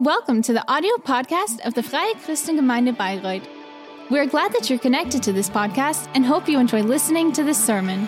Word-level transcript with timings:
Welcome 0.00 0.42
to 0.42 0.52
the 0.52 0.62
audio 0.70 0.94
podcast 0.96 1.64
of 1.64 1.72
the 1.72 1.82
Freie 1.82 2.12
Christengemeinde 2.16 2.94
Bayreuth. 2.94 3.48
We 4.10 4.18
are 4.18 4.26
glad 4.26 4.52
that 4.52 4.68
you're 4.68 4.78
connected 4.78 5.22
to 5.22 5.32
this 5.32 5.48
podcast 5.48 6.10
and 6.14 6.22
hope 6.22 6.50
you 6.50 6.58
enjoy 6.58 6.82
listening 6.82 7.32
to 7.32 7.42
this 7.42 7.56
sermon. 7.56 8.06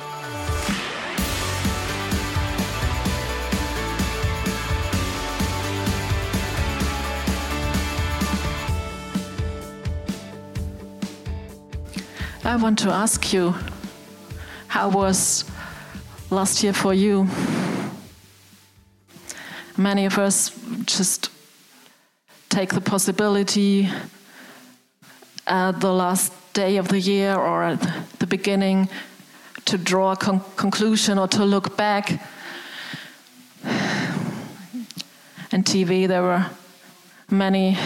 I 12.44 12.56
want 12.60 12.78
to 12.80 12.90
ask 12.90 13.32
you, 13.32 13.54
how 14.66 14.90
was 14.90 15.46
last 16.28 16.62
year 16.62 16.74
for 16.74 16.92
you? 16.92 17.26
Many 19.78 20.04
of 20.04 20.18
us 20.18 20.50
just 20.84 21.30
take 22.58 22.74
the 22.74 22.80
possibility 22.80 23.88
at 25.46 25.78
the 25.80 25.92
last 25.92 26.32
day 26.54 26.76
of 26.76 26.88
the 26.88 26.98
year 26.98 27.36
or 27.36 27.62
at 27.62 27.80
the 28.18 28.26
beginning 28.26 28.88
to 29.64 29.78
draw 29.78 30.10
a 30.10 30.16
con- 30.16 30.42
conclusion 30.56 31.18
or 31.18 31.28
to 31.28 31.44
look 31.44 31.76
back. 31.76 32.20
And 35.52 35.64
TV, 35.64 36.08
there 36.08 36.22
were 36.22 36.46
many 37.30 37.78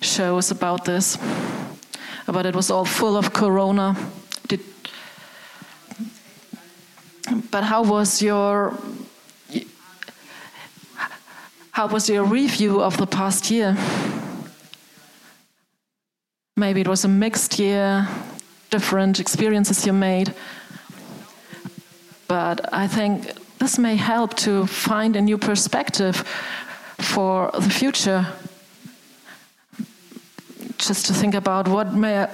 shows 0.00 0.50
about 0.50 0.84
this, 0.84 1.16
but 2.26 2.44
it 2.44 2.56
was 2.56 2.72
all 2.72 2.84
full 2.84 3.16
of 3.16 3.32
corona. 3.32 3.94
Did, 4.48 4.62
but 7.52 7.62
how 7.62 7.84
was 7.84 8.20
your 8.20 8.76
how 11.76 11.86
was 11.86 12.08
your 12.08 12.24
review 12.24 12.80
of 12.80 12.96
the 12.96 13.06
past 13.06 13.50
year? 13.50 13.76
Maybe 16.56 16.80
it 16.80 16.88
was 16.88 17.04
a 17.04 17.08
mixed 17.08 17.58
year, 17.58 18.08
different 18.70 19.20
experiences 19.20 19.84
you 19.84 19.92
made. 19.92 20.32
But 22.28 22.72
I 22.72 22.86
think 22.86 23.30
this 23.58 23.78
may 23.78 23.94
help 23.94 24.38
to 24.38 24.66
find 24.66 25.16
a 25.16 25.20
new 25.20 25.36
perspective 25.36 26.16
for 26.98 27.50
the 27.52 27.68
future. 27.68 28.26
Just 30.78 31.04
to 31.08 31.12
think 31.12 31.34
about 31.34 31.68
what 31.68 31.92
may 31.92 32.20
I, 32.20 32.28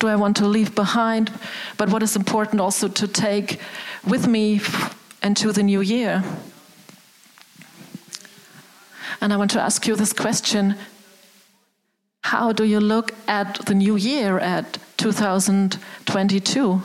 do 0.00 0.08
I 0.08 0.16
want 0.16 0.36
to 0.38 0.46
leave 0.46 0.74
behind, 0.74 1.30
but 1.76 1.90
what 1.90 2.02
is 2.02 2.16
important 2.16 2.60
also 2.60 2.88
to 2.88 3.06
take 3.06 3.60
with 4.04 4.26
me 4.26 4.60
into 5.22 5.52
the 5.52 5.62
new 5.62 5.80
year. 5.80 6.24
And 9.20 9.32
I 9.32 9.36
want 9.36 9.50
to 9.52 9.60
ask 9.60 9.86
you 9.86 9.96
this 9.96 10.12
question 10.12 10.76
How 12.22 12.52
do 12.52 12.64
you 12.64 12.80
look 12.80 13.12
at 13.28 13.66
the 13.66 13.74
new 13.74 13.96
year, 13.96 14.38
at 14.38 14.78
2022? 14.96 16.82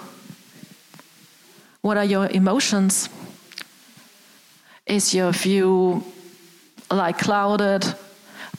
What 1.81 1.97
are 1.97 2.05
your 2.05 2.27
emotions? 2.27 3.09
Is 4.85 5.13
your 5.13 5.31
view 5.31 6.03
like 6.91 7.19
clouded 7.19 7.85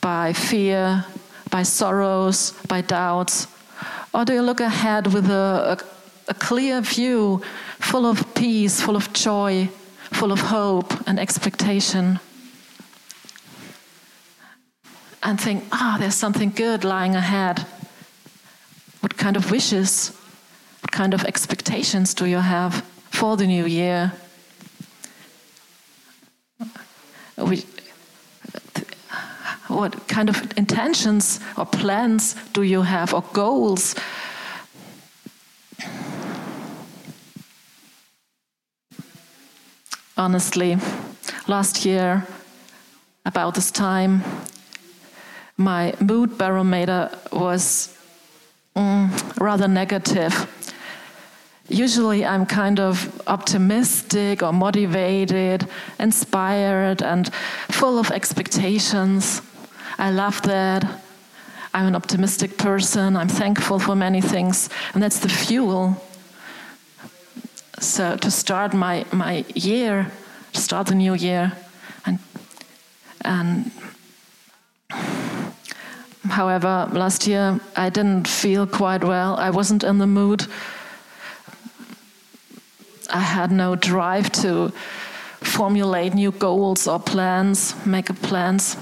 by 0.01 0.33
fear, 0.33 1.05
by 1.51 1.63
sorrows, 1.63 2.53
by 2.69 2.81
doubts? 2.81 3.47
Or 4.15 4.25
do 4.25 4.33
you 4.33 4.43
look 4.43 4.61
ahead 4.61 5.13
with 5.13 5.29
a, 5.29 5.77
a, 5.77 6.31
a 6.31 6.35
clear 6.35 6.81
view, 6.81 7.43
full 7.79 8.07
of 8.07 8.35
peace, 8.35 8.81
full 8.81 8.97
of 8.97 9.13
joy, 9.13 9.69
full 10.13 10.33
of 10.33 10.41
hope 10.41 10.95
and 11.07 11.19
expectation? 11.19 12.19
And 15.27 15.41
think, 15.41 15.65
ah, 15.73 15.97
oh, 15.97 15.99
there's 15.99 16.15
something 16.15 16.51
good 16.51 16.85
lying 16.85 17.17
ahead. 17.17 17.67
What 19.01 19.17
kind 19.17 19.37
of 19.37 19.51
wishes, 19.51 20.17
what 20.83 20.93
kind 20.93 21.15
of 21.15 21.25
expectations 21.25 22.15
do 22.15 22.27
you 22.27 22.39
have 22.39 22.85
for 23.11 23.37
the 23.37 23.45
new 23.45 23.67
year? 23.67 24.13
We, 27.37 27.65
what 29.67 30.07
kind 30.07 30.29
of 30.29 30.57
intentions 30.57 31.41
or 31.59 31.67
plans 31.67 32.37
do 32.53 32.63
you 32.63 32.83
have 32.83 33.13
or 33.13 33.25
goals? 33.33 33.97
Honestly, 40.17 40.79
last 41.49 41.85
year, 41.85 42.25
about 43.25 43.57
this 43.57 43.73
time, 43.73 44.23
my 45.57 45.95
mood 46.01 46.37
barometer 46.37 47.11
was 47.33 47.97
mm, 48.75 49.41
rather 49.41 49.69
negative. 49.69 50.53
Usually, 51.69 52.25
I'm 52.25 52.47
kind 52.47 52.79
of 52.79 53.21
optimistic 53.27 54.43
or 54.43 54.53
motivated, 54.53 55.67
inspired, 55.99 57.03
and 57.03 57.33
full 57.71 57.99
of 57.99 58.11
expectations. 58.11 59.43
I 59.99 60.11
love 60.11 60.41
that. 60.43 60.85
I'm 61.75 61.87
an 61.87 61.97
optimistic 61.97 62.57
person. 62.57 63.17
I'm 63.17 63.29
thankful 63.29 63.79
for 63.79 63.97
many 63.97 64.21
things, 64.21 64.69
and 64.95 65.03
that's 65.03 65.19
the 65.19 65.29
fuel. 65.29 66.03
So, 67.81 68.17
to 68.17 68.31
start 68.31 68.73
my, 68.73 69.05
my 69.13 69.45
year, 69.55 70.11
start 70.53 70.87
the 70.87 70.95
new 70.95 71.15
year, 71.15 71.53
and, 72.07 72.19
and 73.23 73.71
However, 76.29 76.89
last 76.93 77.27
year 77.27 77.61
I 77.77 77.91
didn't 77.91 78.29
feel 78.29 78.67
quite 78.67 79.05
well. 79.05 79.37
I 79.37 79.51
wasn't 79.51 79.85
in 79.85 79.99
the 79.99 80.07
mood. 80.07 80.47
I 83.11 83.21
had 83.21 83.53
no 83.53 83.77
drive 83.77 84.31
to 84.43 84.73
formulate 85.41 86.15
new 86.15 86.33
goals 86.33 86.89
or 86.89 86.99
plans, 86.99 87.75
make 87.87 88.07
plans. 88.23 88.77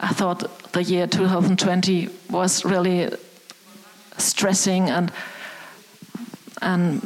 I 0.00 0.08
thought 0.08 0.72
the 0.72 0.82
year 0.82 1.06
2020 1.06 2.08
was 2.30 2.64
really 2.64 3.10
stressing 4.18 4.90
and 4.90 5.12
and 6.60 7.00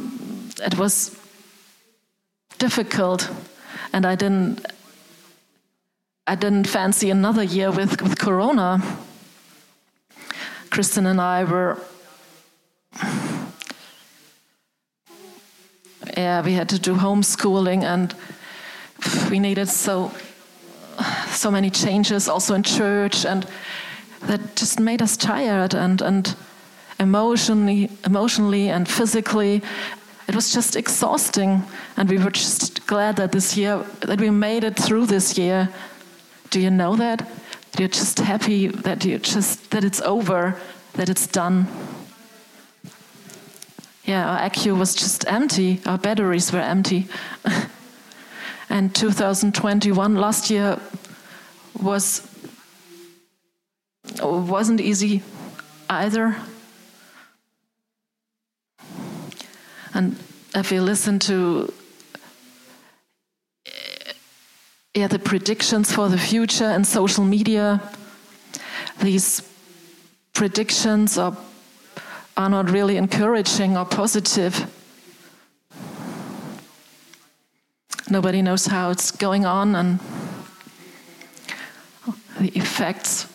it 0.61 0.77
was 0.77 1.17
difficult 2.57 3.29
and 3.93 4.05
I 4.05 4.15
didn't 4.15 4.65
I 6.29 6.35
didn't 6.35 6.67
fancy 6.67 7.09
another 7.09 7.43
year 7.43 7.71
with, 7.71 8.01
with 8.01 8.19
Corona. 8.19 8.81
Kristen 10.77 11.07
and 11.07 11.19
I 11.19 11.43
were, 11.43 11.75
yeah, 16.15 16.43
we 16.43 16.53
had 16.53 16.69
to 16.69 16.77
do 16.77 16.93
homeschooling 16.93 17.81
and 17.81 18.13
we 19.31 19.39
needed 19.39 19.69
so 19.69 20.11
so 21.29 21.49
many 21.49 21.71
changes 21.71 22.29
also 22.29 22.53
in 22.53 22.61
church 22.61 23.25
and 23.25 23.47
that 24.27 24.55
just 24.55 24.79
made 24.79 25.01
us 25.01 25.17
tired 25.17 25.73
and 25.73 25.99
and 26.03 26.35
emotionally 26.99 27.89
emotionally 28.05 28.69
and 28.69 28.87
physically 28.87 29.63
it 30.27 30.35
was 30.35 30.53
just 30.53 30.75
exhausting. 30.75 31.63
And 31.95 32.07
we 32.07 32.19
were 32.19 32.29
just 32.29 32.85
glad 32.85 33.15
that 33.15 33.31
this 33.31 33.57
year 33.57 33.83
that 34.01 34.21
we 34.21 34.29
made 34.29 34.63
it 34.63 34.77
through 34.77 35.07
this 35.07 35.39
year. 35.39 35.69
Do 36.51 36.59
you 36.59 36.69
know 36.69 36.95
that 36.97 37.27
you're 37.79 37.89
just 37.89 38.19
happy 38.19 38.67
that 38.67 39.05
you 39.05 39.19
just 39.19 39.71
that 39.71 39.83
it's 39.83 40.01
over, 40.01 40.59
that 40.93 41.09
it's 41.09 41.27
done. 41.27 41.67
Yeah, 44.03 44.29
our 44.29 44.49
accu 44.49 44.77
was 44.77 44.95
just 44.95 45.27
empty. 45.27 45.81
Our 45.85 45.97
batteries 45.97 46.51
were 46.53 46.61
empty. 46.61 47.07
and 48.69 48.95
2021 48.95 50.15
last 50.15 50.49
year 50.49 50.79
was 51.81 52.27
wasn't 54.21 54.81
easy 54.81 55.23
either. 55.89 56.35
And 59.93 60.15
if 60.55 60.71
you 60.71 60.81
listen 60.81 61.19
to 61.19 61.73
yeah, 64.97 65.05
the 65.05 65.19
predictions 65.19 65.91
for 65.91 66.09
the 66.09 66.17
future 66.17 66.65
and 66.65 66.85
social 66.85 67.23
media. 67.23 67.79
These 68.99 69.43
predictions 70.33 71.19
are, 71.19 71.37
are 72.35 72.49
not 72.49 72.71
really 72.71 72.97
encouraging 72.97 73.77
or 73.77 73.85
positive. 73.85 74.65
Nobody 78.09 78.41
knows 78.41 78.65
how 78.65 78.89
it's 78.89 79.11
going 79.11 79.45
on, 79.45 79.75
and 79.75 79.99
the 82.39 82.49
effects 82.57 83.27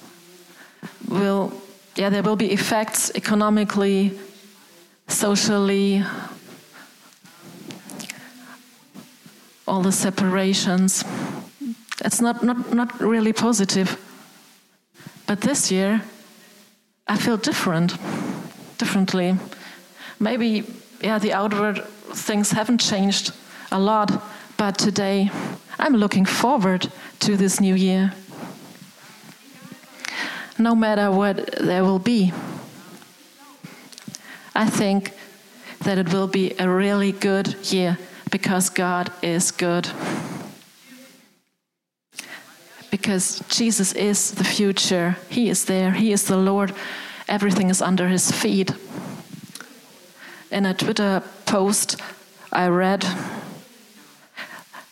will, 1.08 1.53
yeah, 1.94 2.11
there 2.11 2.25
will 2.25 2.35
be 2.35 2.50
effects 2.50 3.12
economically, 3.15 4.19
socially, 5.06 6.03
all 9.69 9.81
the 9.82 9.93
separations 9.93 11.05
It's 12.00 12.21
not, 12.21 12.43
not, 12.43 12.73
not 12.73 13.00
really 13.00 13.33
positive. 13.33 13.99
But 15.27 15.41
this 15.41 15.71
year, 15.71 16.03
I 17.06 17.17
feel 17.17 17.37
different, 17.37 17.97
differently. 18.79 19.37
Maybe, 20.19 20.65
yeah, 21.00 21.19
the 21.19 21.33
outward 21.33 21.85
things 22.15 22.53
haven't 22.53 22.79
changed 22.81 23.33
a 23.71 23.79
lot, 23.79 24.23
but 24.56 24.79
today 24.79 25.31
I'm 25.79 25.97
looking 25.97 26.25
forward 26.25 26.91
to 27.21 27.37
this 27.37 27.61
new 27.61 27.75
year. 27.75 28.12
No 30.59 30.75
matter 30.75 31.11
what 31.11 31.56
there 31.61 31.83
will 31.83 31.99
be, 31.99 32.33
I 34.55 34.69
think 34.69 35.12
that 35.81 35.99
it 35.99 36.12
will 36.12 36.29
be 36.29 36.55
a 36.59 36.69
really 36.69 37.12
good 37.12 37.56
year 37.73 37.99
because 38.31 38.71
God 38.71 39.11
is 39.23 39.50
good. 39.50 39.89
Because 42.93 43.43
Jesus 43.49 43.94
is 43.94 44.33
the 44.33 44.44
future, 44.44 45.17
He 45.31 45.49
is 45.49 45.65
there, 45.65 45.93
He 45.93 46.12
is 46.12 46.27
the 46.27 46.37
Lord, 46.37 46.75
everything 47.27 47.71
is 47.71 47.81
under 47.81 48.06
His 48.06 48.31
feet. 48.31 48.71
In 50.50 50.67
a 50.67 50.75
Twitter 50.75 51.23
post, 51.47 51.99
I 52.53 52.69
read 52.69 53.06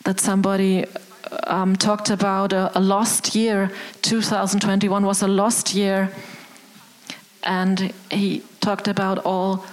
that 0.05 0.19
somebody 0.19 0.87
um, 1.44 1.76
talked 1.76 2.08
about 2.08 2.55
a, 2.55 2.73
a 2.75 2.81
lost 2.81 3.35
year. 3.35 3.70
2021 4.00 5.05
was 5.05 5.20
a 5.20 5.29
lost 5.29 5.75
year. 5.75 6.11
And 7.43 7.93
he 8.11 8.43
talked 8.62 8.88
about 8.88 9.19
all 9.26 9.67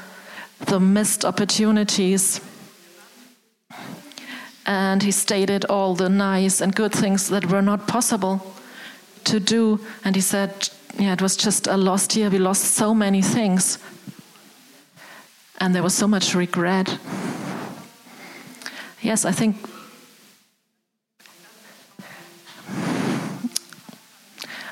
the 0.65 0.81
missed 0.81 1.24
opportunities. 1.24 2.41
And 4.67 5.01
he 5.01 5.11
stated 5.11 5.63
all 5.65 5.95
the 5.95 6.09
nice 6.09 6.59
and 6.59 6.75
good 6.75 6.91
things 6.91 7.29
that 7.29 7.45
were 7.45 7.61
not 7.61 7.87
possible 7.87 8.53
to 9.23 9.39
do. 9.39 9.79
And 10.03 10.15
he 10.15 10.21
said, 10.21 10.69
Yeah, 10.99 11.13
it 11.13 11.21
was 11.21 11.37
just 11.37 11.67
a 11.67 11.77
lost 11.77 12.15
year. 12.17 12.29
We 12.29 12.37
lost 12.37 12.75
so 12.75 12.93
many 12.93 13.21
things. 13.21 13.79
And 15.59 15.73
there 15.73 15.83
was 15.83 15.95
so 15.95 16.07
much 16.07 16.35
regret. 16.35 16.99
Yes, 19.01 19.25
I 19.25 19.31
think 19.31 19.55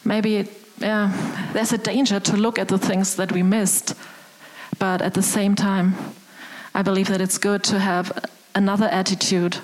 maybe 0.04 0.38
it, 0.38 0.52
yeah, 0.80 1.12
there's 1.54 1.74
a 1.74 1.78
danger 1.78 2.20
to 2.20 2.38
look 2.38 2.60
at 2.60 2.68
the 2.68 2.78
things 2.78 3.16
that 3.16 3.32
we 3.32 3.44
missed, 3.44 3.96
but 4.78 5.02
at 5.02 5.14
the 5.14 5.22
same 5.22 5.56
time, 5.56 5.96
I 6.74 6.82
believe 6.82 7.08
that 7.08 7.22
it's 7.22 7.38
good 7.38 7.64
to 7.66 7.80
have 7.80 8.12
another 8.54 8.88
attitude. 8.88 9.58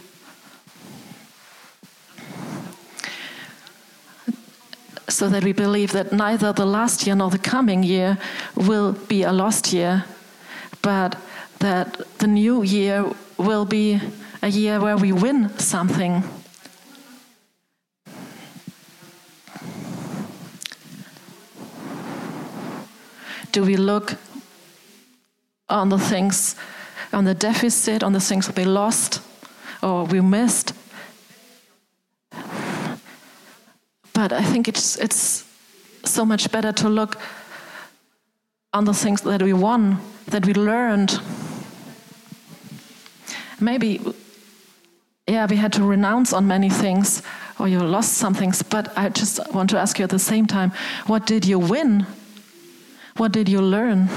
So 5.12 5.28
that 5.28 5.44
we 5.44 5.52
believe 5.52 5.92
that 5.92 6.14
neither 6.14 6.54
the 6.54 6.66
last 6.66 7.06
year 7.06 7.16
nor 7.16 7.30
the 7.30 7.38
coming 7.38 7.84
year 7.84 8.18
will 8.56 8.94
be 8.94 9.24
a 9.24 9.32
lost 9.32 9.74
year, 9.74 10.06
but 10.82 11.18
that 11.60 12.00
the 12.20 12.28
new 12.28 12.64
year 12.64 13.06
will 13.38 13.66
be 13.66 14.00
a 14.42 14.48
year 14.48 14.80
where 14.80 14.96
we 14.96 15.12
win 15.12 15.50
something. 15.60 16.24
Do 23.52 23.64
we 23.66 23.76
look 23.76 24.16
on 25.68 25.90
the 25.90 26.00
things, 26.00 26.56
on 27.12 27.26
the 27.26 27.36
deficit, 27.36 28.02
on 28.02 28.14
the 28.14 28.22
things 28.22 28.48
that 28.48 28.56
we 28.56 28.64
lost 28.64 29.22
or 29.84 30.06
we 30.06 30.22
missed? 30.22 30.74
But 34.22 34.34
I 34.34 34.44
think 34.44 34.68
it's, 34.68 34.98
it's 34.98 35.44
so 36.04 36.24
much 36.24 36.52
better 36.52 36.72
to 36.74 36.90
look 36.90 37.20
on 38.72 38.86
the 38.86 38.94
things 38.94 39.22
that 39.22 39.42
we 39.42 39.52
won, 39.52 39.98
that 40.28 40.46
we 40.46 40.54
learned. 40.54 41.20
Maybe, 43.60 44.00
yeah, 45.26 45.48
we 45.48 45.56
had 45.56 45.74
to 45.74 45.84
renounce 45.84 46.34
on 46.34 46.46
many 46.46 46.70
things 46.70 47.24
or 47.58 47.68
you 47.68 47.80
lost 47.80 48.14
some 48.14 48.36
things, 48.36 48.62
but 48.62 48.96
I 48.96 49.10
just 49.10 49.40
want 49.56 49.72
to 49.72 49.80
ask 49.80 49.98
you 49.98 50.04
at 50.04 50.12
the 50.12 50.20
same 50.20 50.46
time 50.46 50.72
what 51.08 51.26
did 51.26 51.44
you 51.44 51.58
win? 51.58 52.06
What 53.18 53.32
did 53.32 53.50
you 53.50 53.60
learn? 53.60 54.08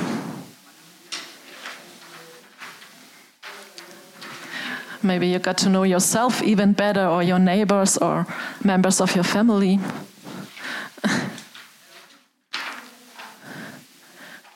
Maybe 5.05 5.29
you 5.29 5.39
got 5.39 5.59
to 5.59 5.69
know 5.69 5.83
yourself 5.83 6.43
even 6.43 6.73
better, 6.73 7.07
or 7.07 7.23
your 7.23 7.39
neighbors, 7.39 7.99
or 7.99 8.27
members 8.65 9.03
of 9.03 9.15
your 9.15 9.25
family. 9.25 9.79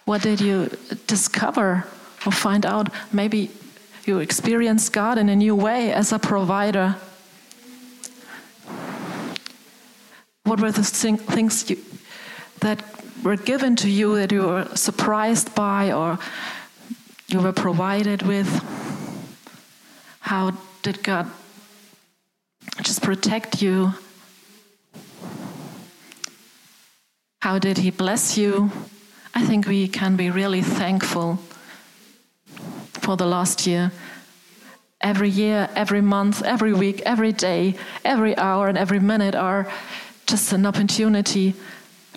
what 0.06 0.22
did 0.22 0.40
you 0.40 0.70
discover 1.06 1.84
or 2.24 2.32
find 2.32 2.64
out? 2.64 2.88
Maybe 3.12 3.50
you 4.06 4.20
experienced 4.20 4.94
God 4.94 5.18
in 5.18 5.28
a 5.28 5.36
new 5.36 5.54
way 5.54 5.92
as 5.92 6.12
a 6.12 6.18
provider. 6.18 6.96
What 10.44 10.60
were 10.60 10.72
the 10.72 10.82
things 10.82 11.68
you, 11.68 11.76
that 12.60 12.82
were 13.22 13.36
given 13.36 13.76
to 13.76 13.90
you 13.90 14.16
that 14.16 14.32
you 14.32 14.46
were 14.46 14.66
surprised 14.74 15.54
by 15.54 15.92
or 15.92 16.18
you 17.28 17.40
were 17.40 17.52
provided 17.52 18.22
with? 18.22 18.48
How 20.28 20.52
did 20.82 21.02
God 21.02 21.30
just 22.82 23.00
protect 23.00 23.62
you? 23.62 23.94
How 27.40 27.58
did 27.58 27.78
He 27.78 27.90
bless 27.90 28.36
you? 28.36 28.70
I 29.34 29.46
think 29.46 29.66
we 29.66 29.88
can 29.88 30.16
be 30.16 30.28
really 30.28 30.60
thankful 30.60 31.38
for 32.92 33.16
the 33.16 33.24
last 33.24 33.66
year. 33.66 33.90
Every 35.00 35.30
year, 35.30 35.70
every 35.74 36.02
month, 36.02 36.42
every 36.42 36.74
week, 36.74 37.00
every 37.06 37.32
day, 37.32 37.76
every 38.04 38.36
hour, 38.36 38.68
and 38.68 38.76
every 38.76 39.00
minute 39.00 39.34
are 39.34 39.66
just 40.26 40.52
an 40.52 40.66
opportunity 40.66 41.54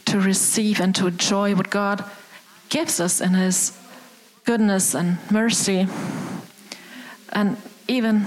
to 0.03 0.19
receive 0.19 0.81
and 0.81 0.93
to 0.95 1.07
enjoy 1.07 1.55
what 1.55 1.69
God 1.69 2.03
gives 2.67 2.99
us 2.99 3.21
in 3.21 3.35
His 3.35 3.71
goodness 4.43 4.93
and 4.93 5.17
mercy. 5.31 5.87
And 7.31 7.55
even 7.91 8.25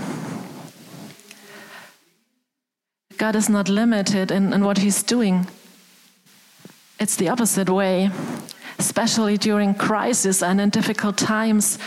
God 3.17 3.37
is 3.37 3.49
not 3.49 3.69
limited 3.69 4.31
in, 4.31 4.53
in 4.53 4.65
what 4.65 4.79
He's 4.79 5.03
doing. 5.03 5.47
It's 7.01 7.17
the 7.17 7.29
opposite 7.29 7.69
way, 7.69 8.11
especially 8.79 9.39
during 9.39 9.75
crisis 9.75 10.43
and 10.43 10.61
in 10.61 10.71
difficult 10.71 11.17
times 11.17 11.79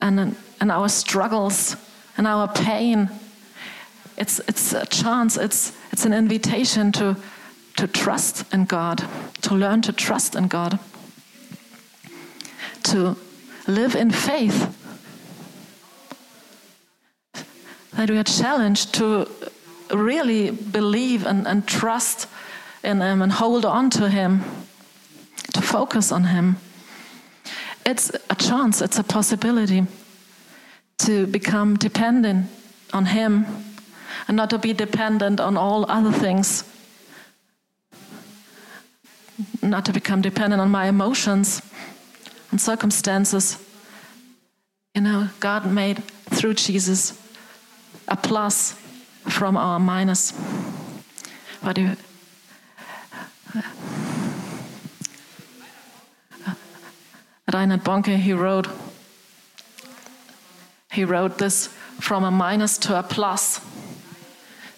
and 0.00 0.20
in, 0.20 0.36
in 0.60 0.70
our 0.70 0.88
struggles 0.88 1.76
and 2.16 2.26
our 2.26 2.48
pain. 2.48 3.10
It's, 4.16 4.40
it's 4.46 4.72
a 4.72 4.86
chance, 4.86 5.36
it's, 5.36 5.72
it's 5.90 6.04
an 6.04 6.12
invitation 6.12 6.92
to 6.92 7.16
to 7.76 7.86
trust 7.86 8.52
in 8.52 8.64
God, 8.64 9.04
to 9.42 9.54
learn 9.54 9.82
to 9.82 9.92
trust 9.92 10.34
in 10.34 10.48
God, 10.48 10.78
to 12.84 13.16
live 13.66 13.94
in 13.94 14.10
faith. 14.10 14.78
That 18.02 18.10
we 18.10 18.18
are 18.18 18.24
challenged 18.24 18.94
to 18.94 19.28
really 19.94 20.50
believe 20.50 21.24
and, 21.24 21.46
and 21.46 21.64
trust 21.64 22.26
in 22.82 23.00
Him 23.00 23.22
and 23.22 23.30
hold 23.30 23.64
on 23.64 23.90
to 23.90 24.08
Him, 24.10 24.42
to 25.52 25.62
focus 25.62 26.10
on 26.10 26.24
Him. 26.24 26.56
It's 27.86 28.10
a 28.28 28.34
chance, 28.34 28.82
it's 28.82 28.98
a 28.98 29.04
possibility 29.04 29.86
to 30.98 31.28
become 31.28 31.76
dependent 31.76 32.50
on 32.92 33.04
Him 33.04 33.46
and 34.26 34.36
not 34.36 34.50
to 34.50 34.58
be 34.58 34.72
dependent 34.72 35.38
on 35.38 35.56
all 35.56 35.88
other 35.88 36.10
things 36.10 36.64
not 39.62 39.84
to 39.84 39.92
become 39.92 40.20
dependent 40.22 40.60
on 40.60 40.70
my 40.70 40.88
emotions 40.88 41.62
and 42.50 42.60
circumstances. 42.60 43.64
You 44.92 45.02
know, 45.02 45.28
God 45.38 45.70
made 45.70 46.02
through 46.30 46.54
Jesus 46.54 47.21
a 48.08 48.16
plus 48.16 48.72
from 49.28 49.56
our 49.56 49.78
minus. 49.78 50.32
But 51.62 51.78
you, 51.78 51.96
uh, 53.54 53.62
Reinhard 57.52 57.84
Bonnke, 57.84 58.16
he 58.16 58.32
wrote, 58.32 58.68
he 60.92 61.04
wrote 61.04 61.38
this 61.38 61.68
from 62.00 62.24
a 62.24 62.30
minus 62.30 62.78
to 62.78 62.98
a 62.98 63.02
plus. 63.02 63.60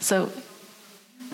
So 0.00 0.30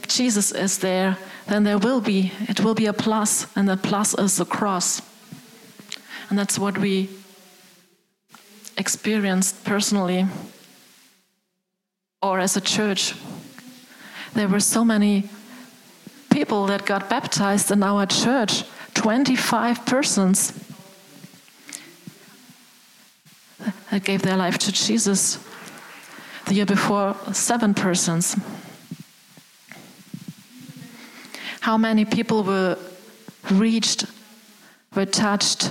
Jesus 0.07 0.53
is 0.53 0.79
there 0.79 1.19
then 1.51 1.65
there 1.65 1.79
will 1.79 2.01
be, 2.01 2.33
it 2.49 2.61
will 2.61 2.75
be 2.75 2.87
a 2.87 2.93
plus, 2.93 3.47
and 3.57 3.69
the 3.69 3.77
plus 3.77 4.15
is 4.15 4.37
the 4.37 4.45
cross. 4.45 5.03
And 6.29 6.39
that's 6.39 6.61
what 6.61 6.79
we 6.79 7.09
experienced 8.79 9.65
personally 9.65 10.29
or 12.23 12.39
as 12.39 12.57
a 12.57 12.61
church. 12.61 13.15
there 14.35 14.49
were 14.49 14.61
so 14.61 14.85
many 14.85 15.29
people 16.31 16.67
that 16.67 16.87
got 16.87 17.09
baptized 17.09 17.71
in 17.71 17.83
our 17.83 18.07
church 18.07 18.65
25 18.95 19.87
persons 19.87 20.53
that 23.91 24.05
gave 24.05 24.23
their 24.23 24.37
life 24.37 24.59
to 24.59 24.73
Jesus. 24.73 25.39
The 26.47 26.55
year 26.55 26.67
before, 26.67 27.17
seven 27.33 27.75
persons. 27.75 28.37
How 31.61 31.77
many 31.77 32.05
people 32.05 32.43
were 32.43 32.77
reached, 33.51 34.07
were 34.95 35.07
touched, 35.07 35.71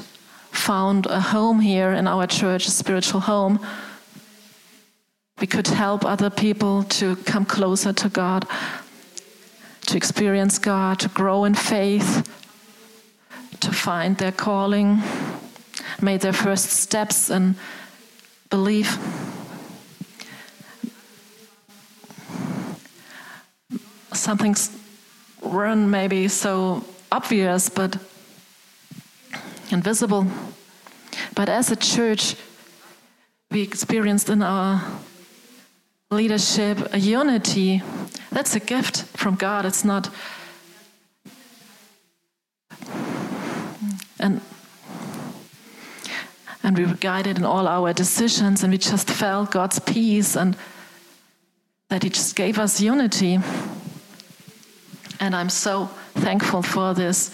found 0.51 1.05
a 1.05 1.19
home 1.19 1.59
here 1.59 1.91
in 1.91 2.07
our 2.07 2.27
church, 2.27 2.67
a 2.67 2.71
spiritual 2.71 3.21
home? 3.21 3.59
We 5.39 5.47
could 5.47 5.67
help 5.67 6.03
other 6.03 6.29
people 6.29 6.83
to 6.83 7.15
come 7.17 7.45
closer 7.45 7.93
to 7.93 8.09
God, 8.09 8.45
to 9.85 9.95
experience 9.95 10.59
God, 10.59 10.99
to 10.99 11.07
grow 11.07 11.45
in 11.45 11.55
faith, 11.55 12.27
to 13.61 13.71
find 13.71 14.17
their 14.17 14.33
calling, 14.33 15.01
made 16.01 16.21
their 16.21 16.33
first 16.33 16.65
steps 16.65 17.29
in 17.29 17.55
belief. 18.49 18.97
Something's 24.11 24.77
run 25.41 25.89
maybe 25.89 26.27
so 26.27 26.83
obvious 27.11 27.69
but 27.69 27.97
invisible. 29.71 30.27
But 31.33 31.47
as 31.47 31.71
a 31.71 31.77
church, 31.77 32.35
we 33.49 33.61
experienced 33.61 34.29
in 34.29 34.43
our 34.43 34.81
leadership 36.11 36.91
a 36.91 36.97
unity. 36.97 37.83
That's 38.31 38.55
a 38.55 38.59
gift 38.59 39.03
from 39.15 39.35
God. 39.35 39.65
It's 39.65 39.85
not. 39.85 40.09
And 44.19 44.41
and 46.63 46.77
we 46.77 46.85
were 46.85 46.95
guided 46.95 47.37
in 47.37 47.45
all 47.45 47.67
our 47.67 47.93
decisions, 47.93 48.63
and 48.63 48.71
we 48.71 48.77
just 48.77 49.09
felt 49.09 49.51
God's 49.51 49.79
peace 49.79 50.35
and 50.35 50.57
that 51.89 52.03
He 52.03 52.09
just 52.09 52.35
gave 52.35 52.57
us 52.57 52.81
unity. 52.81 53.39
And 55.19 55.35
I'm 55.35 55.49
so 55.49 55.87
thankful 56.15 56.63
for 56.63 56.93
this 56.93 57.31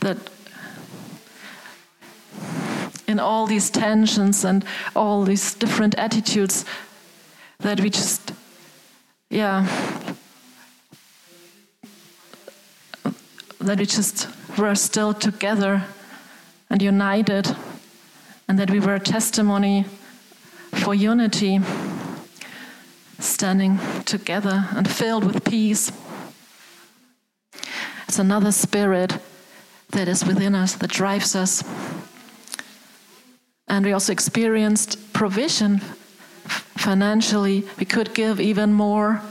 that 0.00 0.18
in 3.06 3.18
all 3.18 3.46
these 3.46 3.70
tensions 3.70 4.44
and 4.44 4.64
all 4.94 5.24
these 5.24 5.54
different 5.54 5.94
attitudes, 5.94 6.64
that 7.60 7.80
we 7.80 7.90
just, 7.90 8.32
yeah, 9.30 9.66
that 13.60 13.78
we 13.78 13.86
just 13.86 14.28
were 14.56 14.74
still 14.74 15.12
together 15.12 15.84
and 16.70 16.80
united 16.80 17.54
and 18.46 18.58
that 18.58 18.70
we 18.70 18.80
were 18.80 18.94
a 18.94 19.00
testimony 19.00 19.84
for 20.72 20.94
unity, 20.94 21.60
standing 23.18 23.78
together 24.04 24.68
and 24.74 24.88
filled 24.88 25.24
with 25.24 25.44
peace. 25.44 25.90
It's 28.06 28.18
another 28.18 28.52
spirit 28.52 29.18
that 29.90 30.08
is 30.08 30.24
within 30.24 30.54
us, 30.54 30.74
that 30.76 30.90
drives 30.90 31.34
us. 31.34 31.62
And 33.66 33.84
we 33.84 33.92
also 33.92 34.12
experienced 34.12 35.12
provision 35.12 35.82
financially. 36.48 37.64
We 37.78 37.84
could 37.84 38.14
give 38.14 38.40
even 38.40 38.72
more. 38.72 39.22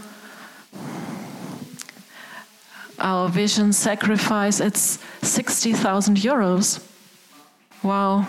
Our 3.00 3.30
vision 3.30 3.74
sacrifice, 3.74 4.60
it's 4.60 5.00
60,000 5.22 6.18
euros. 6.18 6.84
Wow. 7.84 8.28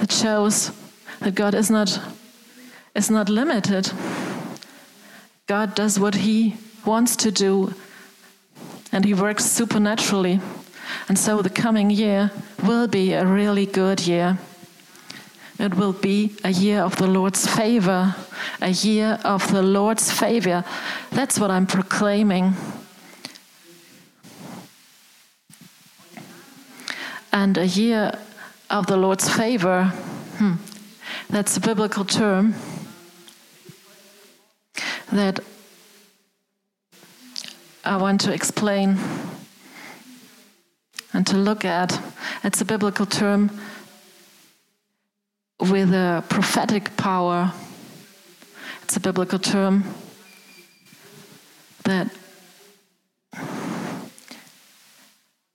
It 0.00 0.12
shows 0.12 0.72
that 1.20 1.34
God 1.34 1.54
is 1.54 1.70
not, 1.70 2.00
is 2.94 3.10
not 3.10 3.28
limited. 3.28 3.90
God 5.46 5.74
does 5.74 5.98
what 5.98 6.14
He 6.14 6.56
wants 6.84 7.16
to 7.16 7.30
do, 7.30 7.74
and 8.92 9.04
He 9.04 9.14
works 9.14 9.44
supernaturally. 9.44 10.40
And 11.08 11.18
so 11.18 11.40
the 11.40 11.50
coming 11.50 11.88
year 11.90 12.30
will 12.62 12.86
be 12.86 13.14
a 13.14 13.24
really 13.24 13.64
good 13.64 14.06
year. 14.06 14.38
It 15.58 15.74
will 15.74 15.94
be 15.94 16.36
a 16.44 16.50
year 16.50 16.82
of 16.82 16.96
the 16.96 17.06
Lord's 17.06 17.46
favor, 17.46 18.14
a 18.60 18.68
year 18.68 19.18
of 19.24 19.50
the 19.50 19.62
Lord's 19.62 20.12
favor. 20.12 20.64
That's 21.10 21.38
what 21.40 21.50
I'm 21.50 21.66
proclaiming. 21.66 22.54
And 27.32 27.56
a 27.56 27.66
year 27.66 28.12
of 28.68 28.86
the 28.86 28.96
Lord's 28.96 29.28
favor. 29.28 29.84
Hmm. 30.36 30.54
That's 31.30 31.56
a 31.56 31.60
biblical 31.60 32.04
term 32.04 32.54
that 35.10 35.40
I 37.84 37.96
want 37.96 38.20
to 38.22 38.32
explain 38.32 38.98
and 41.12 41.26
to 41.26 41.36
look 41.36 41.64
at. 41.64 42.00
It's 42.44 42.60
a 42.60 42.64
biblical 42.64 43.06
term 43.06 43.50
with 45.60 45.92
a 45.92 46.22
prophetic 46.28 46.96
power. 46.96 47.52
It's 48.82 48.96
a 48.96 49.00
biblical 49.00 49.38
term 49.38 49.84
that 51.84 52.08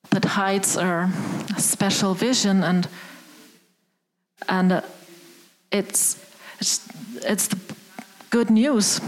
that 0.09 0.25
hides 0.25 0.77
a 0.77 1.11
special 1.57 2.13
vision 2.13 2.63
and 2.63 2.87
and 4.47 4.71
uh, 4.71 4.81
it's 5.71 6.17
it's 6.59 6.87
it's 7.25 7.47
the 7.47 7.57
good 8.29 8.49
news 8.49 9.01